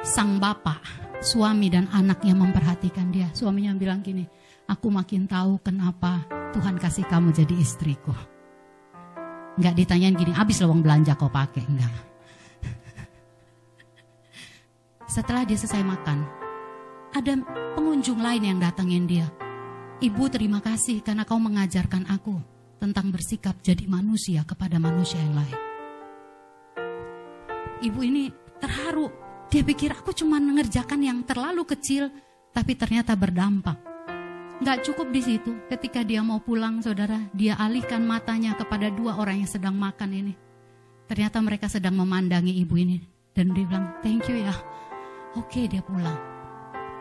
Sang 0.01 0.41
bapak 0.41 0.81
suami 1.21 1.69
dan 1.69 1.91
anaknya 1.93 2.33
memperhatikan 2.33 3.13
dia. 3.13 3.29
Suaminya 3.37 3.75
bilang 3.77 4.01
gini, 4.01 4.25
aku 4.71 4.89
makin 4.89 5.29
tahu 5.29 5.61
kenapa 5.61 6.25
Tuhan 6.51 6.77
kasih 6.83 7.07
kamu 7.07 7.31
jadi 7.31 7.55
istriku. 7.55 8.11
Enggak 9.59 9.75
ditanyain 9.77 10.17
gini, 10.17 10.33
habis 10.35 10.63
lowong 10.63 10.83
belanja 10.83 11.15
kau 11.15 11.31
pakai, 11.31 11.63
enggak. 11.67 11.95
Setelah 15.15 15.43
dia 15.43 15.59
selesai 15.59 15.83
makan, 15.83 16.19
ada 17.11 17.33
pengunjung 17.75 18.23
lain 18.23 18.47
yang 18.47 18.59
datangin 18.63 19.11
dia. 19.11 19.27
Ibu 20.01 20.31
terima 20.31 20.63
kasih 20.63 21.03
karena 21.03 21.27
kau 21.27 21.43
mengajarkan 21.43 22.09
aku 22.09 22.39
tentang 22.79 23.13
bersikap 23.13 23.59
jadi 23.61 23.85
manusia 23.91 24.47
kepada 24.47 24.79
manusia 24.79 25.19
yang 25.21 25.35
lain. 25.37 25.59
Ibu 27.85 28.01
ini 28.07 28.31
terharu 28.63 29.11
dia 29.51 29.67
pikir 29.67 29.91
aku 29.91 30.15
cuma 30.15 30.39
mengerjakan 30.39 31.03
yang 31.03 31.19
terlalu 31.27 31.67
kecil, 31.67 32.07
tapi 32.55 32.79
ternyata 32.79 33.19
berdampak. 33.19 33.90
Gak 34.61 34.85
cukup 34.85 35.09
di 35.09 35.25
situ. 35.25 35.57
Ketika 35.73 36.05
dia 36.05 36.21
mau 36.21 36.41
pulang, 36.41 36.85
saudara, 36.85 37.17
dia 37.33 37.57
alihkan 37.57 38.05
matanya 38.05 38.53
kepada 38.53 38.93
dua 38.93 39.17
orang 39.17 39.41
yang 39.41 39.51
sedang 39.51 39.73
makan 39.73 40.13
ini. 40.13 40.35
Ternyata 41.09 41.41
mereka 41.41 41.67
sedang 41.67 41.97
memandangi 41.97 42.61
ibu 42.61 42.77
ini. 42.77 43.01
Dan 43.33 43.57
dia 43.57 43.65
bilang, 43.65 43.97
thank 44.05 44.29
you 44.29 44.45
ya. 44.45 44.53
Oke, 45.39 45.65
dia 45.65 45.81
pulang. 45.81 46.19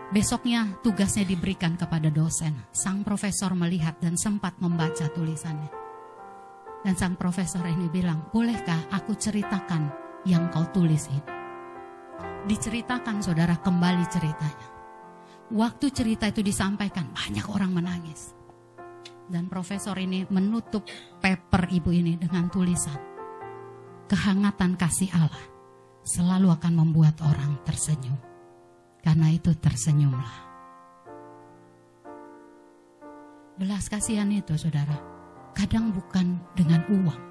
Besoknya 0.09 0.79
tugasnya 0.81 1.27
diberikan 1.27 1.75
kepada 1.75 2.07
dosen. 2.07 2.55
Sang 2.71 3.03
profesor 3.03 3.51
melihat 3.53 3.99
dan 3.99 4.15
sempat 4.15 4.55
membaca 4.63 5.05
tulisannya. 5.11 5.69
Dan 6.81 6.95
sang 6.95 7.19
profesor 7.19 7.67
ini 7.67 7.91
bilang, 7.91 8.31
bolehkah 8.31 8.87
aku 8.89 9.19
ceritakan 9.19 9.91
yang 10.23 10.47
kau 10.47 10.63
tulis 10.71 11.11
ini? 11.11 11.39
diceritakan 12.47 13.21
saudara 13.21 13.57
kembali 13.59 14.05
ceritanya. 14.07 14.78
Waktu 15.49 15.89
cerita 15.89 16.29
itu 16.29 16.45
disampaikan 16.45 17.09
banyak 17.09 17.45
orang 17.49 17.73
menangis. 17.73 18.37
Dan 19.25 19.49
profesor 19.49 19.97
ini 19.97 20.25
menutup 20.29 20.85
paper 21.21 21.73
ibu 21.73 21.89
ini 21.89 22.17
dengan 22.21 22.49
tulisan. 22.53 22.97
Kehangatan 24.05 24.77
kasih 24.77 25.09
Allah 25.13 25.45
selalu 26.05 26.53
akan 26.53 26.73
membuat 26.73 27.17
orang 27.25 27.57
tersenyum. 27.65 28.17
Karena 29.01 29.33
itu 29.33 29.53
tersenyumlah. 29.57 30.49
Belas 33.57 33.89
kasihan 33.89 34.29
itu 34.29 34.53
saudara, 34.53 34.97
kadang 35.57 35.89
bukan 35.89 36.37
dengan 36.53 36.85
uang. 36.93 37.21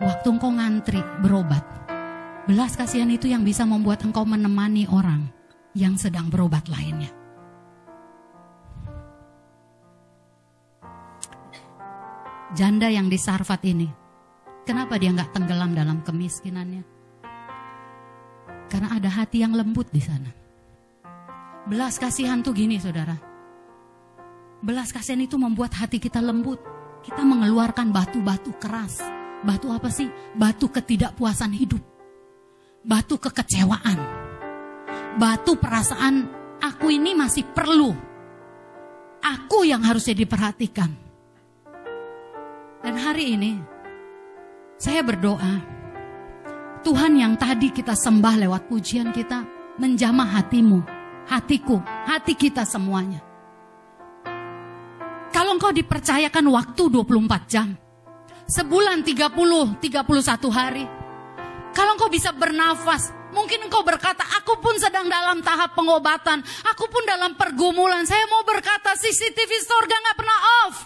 Waktu 0.00 0.26
engkau 0.32 0.48
ngantri 0.48 1.00
berobat, 1.20 1.64
Belas 2.48 2.72
kasihan 2.72 3.12
itu 3.12 3.28
yang 3.28 3.44
bisa 3.44 3.68
membuat 3.68 4.00
engkau 4.00 4.24
menemani 4.24 4.88
orang 4.88 5.28
yang 5.74 5.94
sedang 5.94 6.28
berobat 6.30 6.66
lainnya. 6.66 7.10
Janda 12.50 12.90
yang 12.90 13.06
di 13.06 13.14
Sarfat 13.14 13.62
ini, 13.62 13.86
kenapa 14.66 14.98
dia 14.98 15.14
nggak 15.14 15.30
tenggelam 15.30 15.70
dalam 15.70 16.02
kemiskinannya? 16.02 16.82
Karena 18.66 18.98
ada 18.98 19.10
hati 19.10 19.46
yang 19.46 19.54
lembut 19.54 19.86
di 19.94 20.02
sana. 20.02 20.30
Belas 21.70 21.98
kasihan 21.98 22.42
tuh 22.42 22.54
gini 22.54 22.82
saudara. 22.82 23.14
Belas 24.62 24.90
kasihan 24.90 25.22
itu 25.22 25.38
membuat 25.38 25.78
hati 25.78 26.02
kita 26.02 26.18
lembut. 26.18 26.58
Kita 27.06 27.22
mengeluarkan 27.22 27.94
batu-batu 27.94 28.50
keras. 28.58 28.98
Batu 29.46 29.70
apa 29.70 29.88
sih? 29.88 30.10
Batu 30.34 30.68
ketidakpuasan 30.68 31.54
hidup 31.54 31.80
batu 32.80 33.20
kekecewaan, 33.20 33.98
batu 35.16 35.58
perasaan 35.58 36.28
aku 36.60 36.92
ini 36.92 37.16
masih 37.16 37.48
perlu. 37.50 37.90
Aku 39.20 39.66
yang 39.66 39.82
harusnya 39.82 40.14
diperhatikan. 40.16 40.90
Dan 42.80 42.94
hari 42.96 43.36
ini 43.36 43.52
saya 44.80 45.04
berdoa, 45.04 45.60
Tuhan 46.80 47.12
yang 47.20 47.36
tadi 47.36 47.68
kita 47.68 47.92
sembah 47.92 48.40
lewat 48.48 48.72
pujian 48.72 49.12
kita 49.12 49.44
menjamah 49.76 50.40
hatimu, 50.40 50.80
hatiku, 51.28 51.76
hati 52.08 52.32
kita 52.32 52.64
semuanya. 52.64 53.20
Kalau 55.28 55.56
engkau 55.56 55.72
dipercayakan 55.76 56.48
waktu 56.48 56.82
24 56.88 57.52
jam, 57.52 57.76
sebulan 58.48 59.04
30, 59.04 59.76
31 59.76 60.48
hari. 60.48 60.84
Kalau 61.76 61.94
engkau 61.94 62.08
bisa 62.08 62.32
bernafas, 62.32 63.19
mungkin 63.30 63.66
engkau 63.66 63.82
berkata, 63.82 64.22
aku 64.38 64.58
pun 64.58 64.74
sedang 64.78 65.06
dalam 65.06 65.42
tahap 65.42 65.74
pengobatan, 65.74 66.42
aku 66.66 66.84
pun 66.90 67.02
dalam 67.06 67.34
pergumulan. 67.34 68.06
Saya 68.06 68.26
mau 68.30 68.42
berkata, 68.46 68.94
CCTV 68.94 69.50
surga 69.66 69.96
nggak 69.96 70.18
pernah 70.18 70.38
off. 70.66 70.76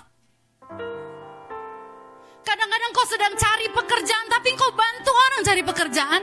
Kadang-kadang 2.45 2.91
kau 2.93 3.07
sedang 3.09 3.35
cari 3.35 3.67
pekerjaan, 3.73 4.27
tapi 4.29 4.47
engkau 4.53 4.71
bantu 4.77 5.11
orang 5.13 5.41
cari 5.43 5.63
pekerjaan. 5.65 6.23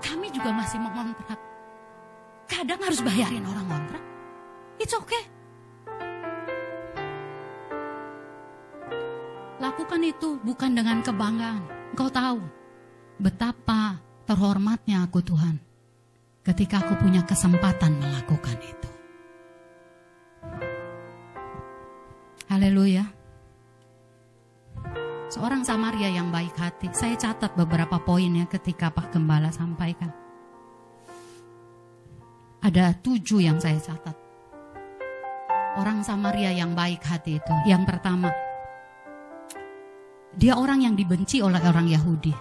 Kami 0.00 0.26
juga 0.32 0.50
masih 0.54 0.78
mengontrak. 0.80 1.38
Kadang 2.50 2.80
harus 2.82 3.00
bayarin 3.02 3.46
orang 3.46 3.66
kontrak. 3.66 4.02
It's 4.80 4.94
okay. 4.96 5.39
Lakukan 9.60 10.00
itu 10.00 10.40
bukan 10.40 10.72
dengan 10.72 11.04
kebanggaan. 11.04 11.92
Engkau 11.92 12.08
tahu 12.08 12.40
betapa 13.20 14.00
terhormatnya 14.24 15.04
aku 15.04 15.20
Tuhan 15.20 15.60
ketika 16.40 16.80
aku 16.80 16.96
punya 16.96 17.20
kesempatan 17.28 18.00
melakukan 18.00 18.56
itu. 18.56 18.88
Haleluya. 22.48 23.04
Seorang 25.30 25.62
Samaria 25.62 26.08
yang 26.10 26.32
baik 26.32 26.56
hati. 26.56 26.90
Saya 26.90 27.14
catat 27.20 27.54
beberapa 27.54 28.00
poinnya 28.02 28.48
ketika 28.48 28.90
Pak 28.90 29.14
Gembala 29.14 29.52
sampaikan. 29.54 30.10
Ada 32.64 32.96
tujuh 32.98 33.44
yang 33.44 33.60
saya 33.62 33.78
catat. 33.78 34.16
Orang 35.78 36.02
Samaria 36.02 36.50
yang 36.50 36.74
baik 36.74 37.04
hati 37.06 37.38
itu. 37.38 37.54
Yang 37.62 37.86
pertama, 37.86 38.34
dia 40.30 40.54
orang 40.54 40.86
yang 40.86 40.94
dibenci 40.94 41.42
oleh 41.42 41.58
orang 41.58 41.90
Yahudi. 41.90 42.34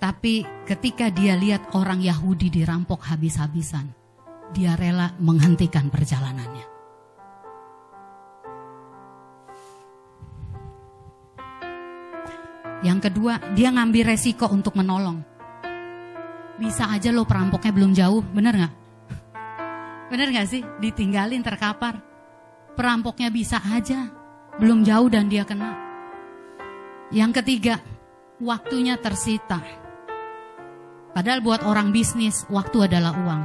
Tapi 0.00 0.64
ketika 0.64 1.12
dia 1.12 1.36
lihat 1.36 1.76
orang 1.76 2.00
Yahudi 2.00 2.48
dirampok 2.48 3.04
habis-habisan, 3.04 3.92
dia 4.50 4.74
rela 4.74 5.12
menghentikan 5.20 5.92
perjalanannya. 5.92 6.66
Yang 12.80 13.12
kedua, 13.12 13.36
dia 13.52 13.68
ngambil 13.68 14.16
resiko 14.16 14.48
untuk 14.48 14.72
menolong. 14.72 15.20
Bisa 16.56 16.88
aja 16.88 17.12
lo 17.12 17.28
perampoknya 17.28 17.72
belum 17.76 17.92
jauh, 17.92 18.24
bener 18.24 18.56
nggak? 18.56 18.74
Bener 20.08 20.28
nggak 20.32 20.48
sih? 20.48 20.64
Ditinggalin 20.80 21.44
terkapar. 21.44 22.00
Perampoknya 22.72 23.28
bisa 23.28 23.60
aja 23.60 24.19
belum 24.60 24.84
jauh 24.84 25.08
dan 25.08 25.32
dia 25.32 25.48
kena. 25.48 25.72
Yang 27.08 27.40
ketiga, 27.40 27.80
waktunya 28.36 29.00
tersita. 29.00 29.64
Padahal 31.16 31.40
buat 31.40 31.64
orang 31.64 31.90
bisnis, 31.90 32.44
waktu 32.52 32.86
adalah 32.86 33.16
uang. 33.16 33.42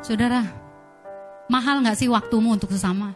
Saudara, 0.00 0.46
mahal 1.50 1.82
nggak 1.82 1.98
sih 1.98 2.06
waktumu 2.06 2.54
untuk 2.54 2.70
sesama? 2.70 3.12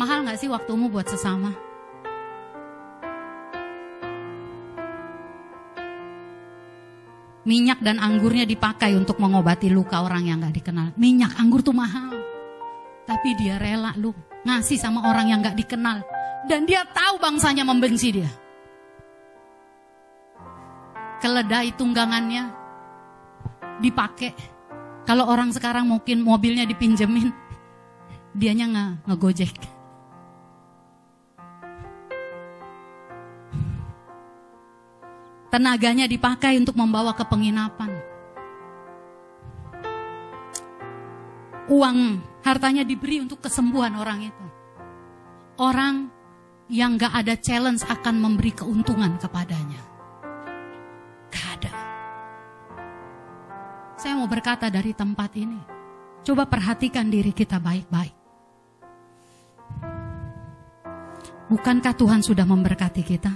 Mahal 0.00 0.24
nggak 0.24 0.40
sih 0.40 0.48
waktumu 0.48 0.88
buat 0.88 1.04
sesama? 1.04 1.52
Minyak 7.44 7.84
dan 7.84 8.00
anggurnya 8.00 8.48
dipakai 8.48 8.96
untuk 8.96 9.20
mengobati 9.20 9.68
luka 9.68 10.00
orang 10.00 10.24
yang 10.24 10.40
nggak 10.40 10.56
dikenal. 10.56 10.96
Minyak 10.96 11.36
anggur 11.36 11.60
tuh 11.60 11.76
mahal. 11.76 12.39
Tapi 13.10 13.34
dia 13.34 13.58
rela 13.58 13.90
lu 13.98 14.14
ngasih 14.46 14.78
sama 14.78 15.02
orang 15.10 15.34
yang 15.34 15.42
gak 15.42 15.58
dikenal. 15.58 15.98
Dan 16.46 16.62
dia 16.62 16.86
tahu 16.86 17.18
bangsanya 17.18 17.66
membenci 17.66 18.14
dia. 18.14 18.30
Keledai 21.18 21.74
tunggangannya 21.74 22.54
dipakai. 23.82 24.30
Kalau 25.04 25.26
orang 25.26 25.50
sekarang 25.50 25.90
mungkin 25.90 26.22
mobilnya 26.22 26.62
dipinjemin, 26.70 27.34
dianya 28.30 28.66
nge 28.70 28.86
ngegojek. 29.10 29.58
Tenaganya 35.50 36.06
dipakai 36.06 36.62
untuk 36.62 36.78
membawa 36.78 37.10
ke 37.10 37.26
penginapan. 37.26 37.90
Uang 41.66 42.29
Hartanya 42.50 42.82
diberi 42.82 43.22
untuk 43.22 43.46
kesembuhan 43.46 43.94
orang 43.94 44.26
itu. 44.26 44.46
Orang 45.62 46.10
yang 46.66 46.98
gak 46.98 47.14
ada 47.22 47.38
challenge 47.38 47.86
akan 47.86 48.18
memberi 48.18 48.50
keuntungan 48.50 49.14
kepadanya. 49.22 49.78
Gak 51.30 51.46
ada. 51.62 51.72
Saya 53.94 54.18
mau 54.18 54.26
berkata 54.26 54.66
dari 54.66 54.90
tempat 54.98 55.30
ini. 55.38 55.62
Coba 56.26 56.50
perhatikan 56.50 57.06
diri 57.06 57.30
kita 57.30 57.62
baik-baik. 57.62 58.18
Bukankah 61.54 61.94
Tuhan 61.94 62.26
sudah 62.26 62.50
memberkati 62.50 63.02
kita? 63.06 63.32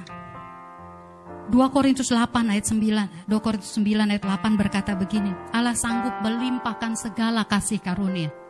2 1.55 1.55
Korintus 1.71 2.11
8 2.11 2.51
ayat 2.51 2.67
9, 2.67 3.31
2 3.31 3.47
Korintus 3.47 3.79
9 3.79 4.11
ayat 4.11 4.23
8 4.27 4.59
berkata 4.59 4.99
begini, 4.99 5.31
Allah 5.55 5.79
sanggup 5.79 6.19
melimpahkan 6.19 6.99
segala 6.99 7.47
kasih 7.47 7.79
karunia 7.79 8.43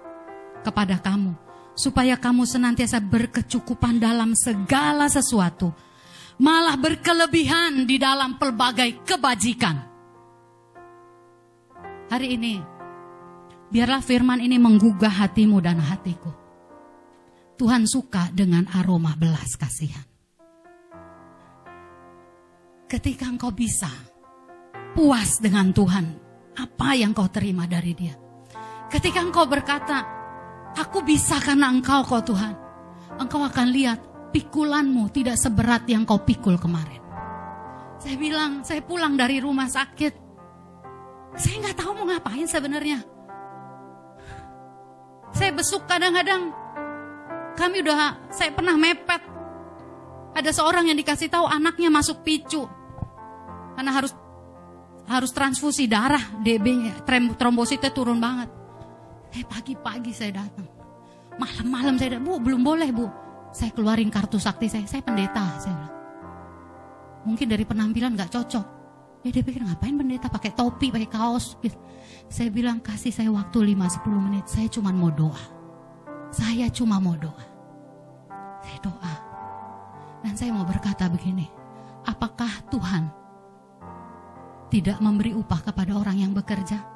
kepada 0.65 0.97
kamu, 0.97 1.37
supaya 1.77 2.17
kamu 2.17 2.49
senantiasa 2.49 3.05
berkecukupan 3.05 4.01
dalam 4.01 4.33
segala 4.33 5.12
sesuatu, 5.12 5.77
malah 6.41 6.81
berkelebihan 6.81 7.85
di 7.85 8.01
dalam 8.01 8.41
pelbagai 8.41 9.05
kebajikan. 9.05 9.77
Hari 12.09 12.29
ini, 12.41 12.55
biarlah 13.69 14.01
firman 14.01 14.41
ini 14.41 14.57
menggugah 14.57 15.12
hatimu 15.12 15.61
dan 15.61 15.85
hatiku. 15.85 16.33
Tuhan 17.55 17.87
suka 17.87 18.35
dengan 18.35 18.67
aroma 18.75 19.15
belas 19.15 19.55
kasihan. 19.55 20.03
Ketika 22.91 23.27
engkau 23.27 23.51
bisa 23.55 23.91
puas 24.95 25.39
dengan 25.39 25.71
Tuhan, 25.75 26.07
apa 26.55 26.95
yang 26.95 27.11
kau 27.11 27.27
terima 27.31 27.67
dari 27.67 27.95
Dia? 27.95 28.15
Ketika 28.87 29.23
engkau 29.23 29.47
berkata, 29.51 30.24
Aku 30.75 31.07
bisa 31.07 31.39
karena 31.39 31.70
engkau 31.70 32.03
kau 32.03 32.18
Tuhan. 32.18 32.55
Engkau 33.14 33.47
akan 33.47 33.68
lihat 33.70 33.99
pikulanmu 34.35 35.07
tidak 35.14 35.39
seberat 35.39 35.87
yang 35.87 36.03
kau 36.03 36.18
pikul 36.18 36.59
kemarin. 36.59 36.99
Saya 38.03 38.18
bilang, 38.18 38.66
saya 38.66 38.83
pulang 38.83 39.14
dari 39.14 39.39
rumah 39.39 39.70
sakit. 39.70 40.14
Saya 41.39 41.55
nggak 41.62 41.79
tahu 41.79 41.91
mau 41.95 42.07
ngapain 42.11 42.47
sebenarnya. 42.51 42.99
Saya 45.31 45.51
besuk 45.55 45.87
kadang-kadang. 45.87 46.51
Kami 47.55 47.87
udah, 47.87 48.31
saya 48.35 48.51
pernah 48.51 48.75
mepet. 48.75 49.22
Ada 50.35 50.51
seorang 50.51 50.91
yang 50.91 50.99
dikasih 50.99 51.31
tahu 51.31 51.47
anaknya 51.47 51.87
masuk 51.87 52.27
picu. 52.27 52.66
Karena 53.79 53.95
harus 53.95 54.11
harus 55.07 55.31
transfusi 55.31 55.87
darah, 55.87 56.43
DB-nya, 56.43 57.07
trombositnya 57.39 57.95
turun 57.95 58.18
banget. 58.18 58.64
Eh 59.35 59.43
pagi-pagi 59.43 60.14
saya 60.14 60.39
datang. 60.39 60.66
Malam-malam 61.35 61.99
saya 61.99 62.16
datang. 62.16 62.26
Bu, 62.30 62.39
belum 62.39 62.62
boleh 62.62 62.95
bu. 62.95 63.11
Saya 63.51 63.74
keluarin 63.74 64.07
kartu 64.07 64.39
sakti 64.39 64.70
saya. 64.70 64.87
Saya 64.87 65.03
pendeta. 65.03 65.43
Saya. 65.59 65.91
Mungkin 67.26 67.51
dari 67.51 67.66
penampilan 67.66 68.14
gak 68.14 68.30
cocok. 68.30 68.66
Ya 69.26 69.32
dia 69.32 69.43
pikir 69.43 69.64
ngapain 69.64 69.97
pendeta 69.97 70.30
pakai 70.30 70.55
topi, 70.55 70.95
pakai 70.95 71.11
kaos. 71.11 71.59
Gitu. 71.59 71.74
Saya 72.30 72.53
bilang 72.55 72.78
kasih 72.78 73.11
saya 73.11 73.35
waktu 73.35 73.74
5-10 73.74 74.07
menit. 74.22 74.47
Saya 74.47 74.70
cuma 74.70 74.95
mau 74.95 75.11
doa. 75.11 75.43
Saya 76.30 76.70
cuma 76.70 77.03
mau 77.03 77.18
doa. 77.18 77.45
Saya 78.62 78.78
doa. 78.87 79.14
Dan 80.22 80.35
saya 80.39 80.55
mau 80.55 80.62
berkata 80.62 81.11
begini. 81.11 81.51
Apakah 82.07 82.70
Tuhan 82.70 83.11
tidak 84.70 85.01
memberi 85.03 85.35
upah 85.35 85.72
kepada 85.72 85.97
orang 85.99 86.22
yang 86.22 86.32
bekerja? 86.37 86.93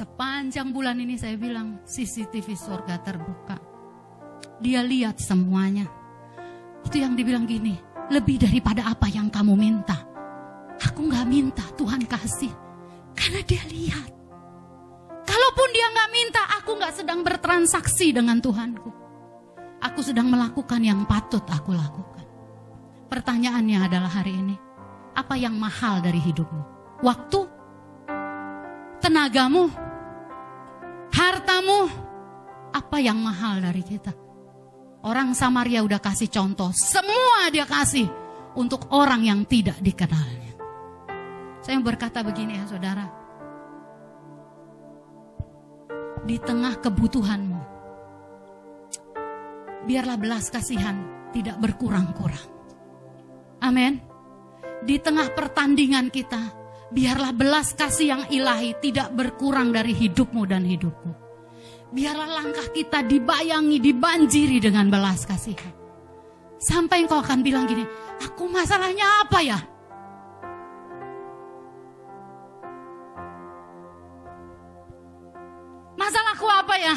Sepanjang 0.00 0.72
bulan 0.72 0.96
ini 0.96 1.20
saya 1.20 1.36
bilang 1.36 1.84
CCTV 1.84 2.56
surga 2.56 3.04
terbuka. 3.04 3.60
Dia 4.56 4.80
lihat 4.80 5.20
semuanya. 5.20 5.84
Itu 6.80 7.04
yang 7.04 7.12
dibilang 7.12 7.44
gini, 7.44 7.76
lebih 8.08 8.40
daripada 8.40 8.88
apa 8.88 9.12
yang 9.12 9.28
kamu 9.28 9.52
minta. 9.60 10.00
Aku 10.88 11.04
nggak 11.04 11.28
minta, 11.28 11.60
Tuhan 11.76 12.08
kasih. 12.08 12.48
Karena 13.12 13.44
dia 13.44 13.60
lihat. 13.68 14.08
Kalaupun 15.28 15.68
dia 15.68 15.92
nggak 15.92 16.10
minta, 16.16 16.42
aku 16.48 16.80
nggak 16.80 16.96
sedang 16.96 17.20
bertransaksi 17.20 18.16
dengan 18.16 18.40
Tuhanku. 18.40 18.88
Aku 19.84 20.00
sedang 20.00 20.32
melakukan 20.32 20.80
yang 20.80 21.04
patut 21.04 21.44
aku 21.44 21.76
lakukan. 21.76 22.24
Pertanyaannya 23.12 23.84
adalah 23.84 24.08
hari 24.08 24.32
ini, 24.32 24.56
apa 25.12 25.36
yang 25.36 25.60
mahal 25.60 26.00
dari 26.00 26.24
hidupmu? 26.24 26.88
Waktu 27.04 27.40
tenagamu, 29.04 29.89
hartamu, 31.14 31.90
apa 32.70 32.96
yang 33.02 33.18
mahal 33.18 33.58
dari 33.62 33.82
kita? 33.82 34.14
Orang 35.00 35.32
Samaria 35.32 35.80
udah 35.80 35.96
kasih 35.96 36.28
contoh, 36.28 36.70
semua 36.76 37.48
dia 37.48 37.64
kasih 37.64 38.04
untuk 38.56 38.92
orang 38.92 39.24
yang 39.24 39.40
tidak 39.48 39.80
dikenalnya. 39.80 40.52
Saya 41.64 41.80
berkata 41.80 42.20
begini 42.20 42.60
ya 42.60 42.64
saudara, 42.68 43.06
di 46.24 46.36
tengah 46.36 46.76
kebutuhanmu, 46.84 47.60
biarlah 49.88 50.20
belas 50.20 50.52
kasihan 50.52 51.00
tidak 51.32 51.56
berkurang-kurang. 51.56 52.48
Amin. 53.64 54.00
Di 54.84 54.96
tengah 55.00 55.32
pertandingan 55.32 56.08
kita, 56.12 56.59
biarlah 56.90 57.30
belas 57.30 57.72
kasih 57.74 58.06
yang 58.12 58.22
ilahi 58.28 58.74
tidak 58.82 59.14
berkurang 59.14 59.70
dari 59.70 59.94
hidupmu 59.94 60.42
dan 60.46 60.66
hidupku. 60.66 61.10
Biarlah 61.90 62.42
langkah 62.42 62.70
kita 62.70 63.02
dibayangi, 63.02 63.82
dibanjiri 63.82 64.62
dengan 64.62 64.86
belas 64.90 65.26
kasihan. 65.26 65.74
Sampai 66.60 67.02
engkau 67.02 67.18
akan 67.18 67.40
bilang 67.40 67.66
gini, 67.66 67.82
aku 68.20 68.46
masalahnya 68.46 69.26
apa 69.26 69.38
ya? 69.42 69.58
Masalahku 75.98 76.46
apa 76.46 76.74
ya? 76.78 76.94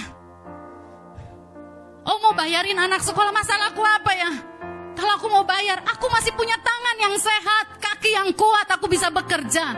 Oh 2.04 2.20
mau 2.20 2.36
bayarin 2.36 2.78
anak 2.78 3.02
sekolah, 3.02 3.32
masalahku 3.32 3.82
apa 3.82 4.12
ya? 4.14 4.53
Kalau 5.04 5.20
aku 5.20 5.28
mau 5.28 5.44
bayar, 5.44 5.84
aku 5.84 6.08
masih 6.08 6.32
punya 6.32 6.56
tangan 6.64 6.96
yang 6.96 7.12
sehat, 7.20 7.76
kaki 7.76 8.16
yang 8.16 8.32
kuat, 8.32 8.72
aku 8.72 8.88
bisa 8.88 9.12
bekerja. 9.12 9.76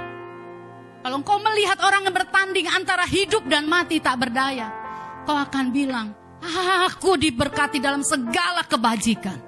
Kalau 1.01 1.17
engkau 1.17 1.41
melihat 1.41 1.81
orang 1.81 2.05
yang 2.05 2.13
bertanding 2.13 2.69
antara 2.69 3.09
hidup 3.09 3.41
dan 3.49 3.65
mati 3.65 3.97
tak 3.97 4.21
berdaya, 4.21 4.69
kau 5.25 5.33
akan 5.33 5.73
bilang, 5.73 6.13
aku 6.85 7.17
diberkati 7.17 7.81
dalam 7.81 8.05
segala 8.05 8.69
kebajikan. 8.69 9.41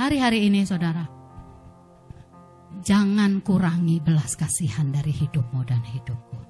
Hari-hari 0.00 0.48
ini 0.48 0.64
saudara, 0.64 1.04
jangan 2.80 3.44
kurangi 3.44 4.00
belas 4.00 4.40
kasihan 4.40 4.88
dari 4.88 5.12
hidupmu 5.12 5.60
dan 5.68 5.84
hidupku. 5.84 6.40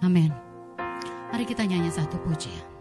Amin. 0.00 0.32
Mari 1.36 1.44
kita 1.44 1.68
nyanyi 1.68 1.92
satu 1.92 2.16
pujian. 2.24 2.75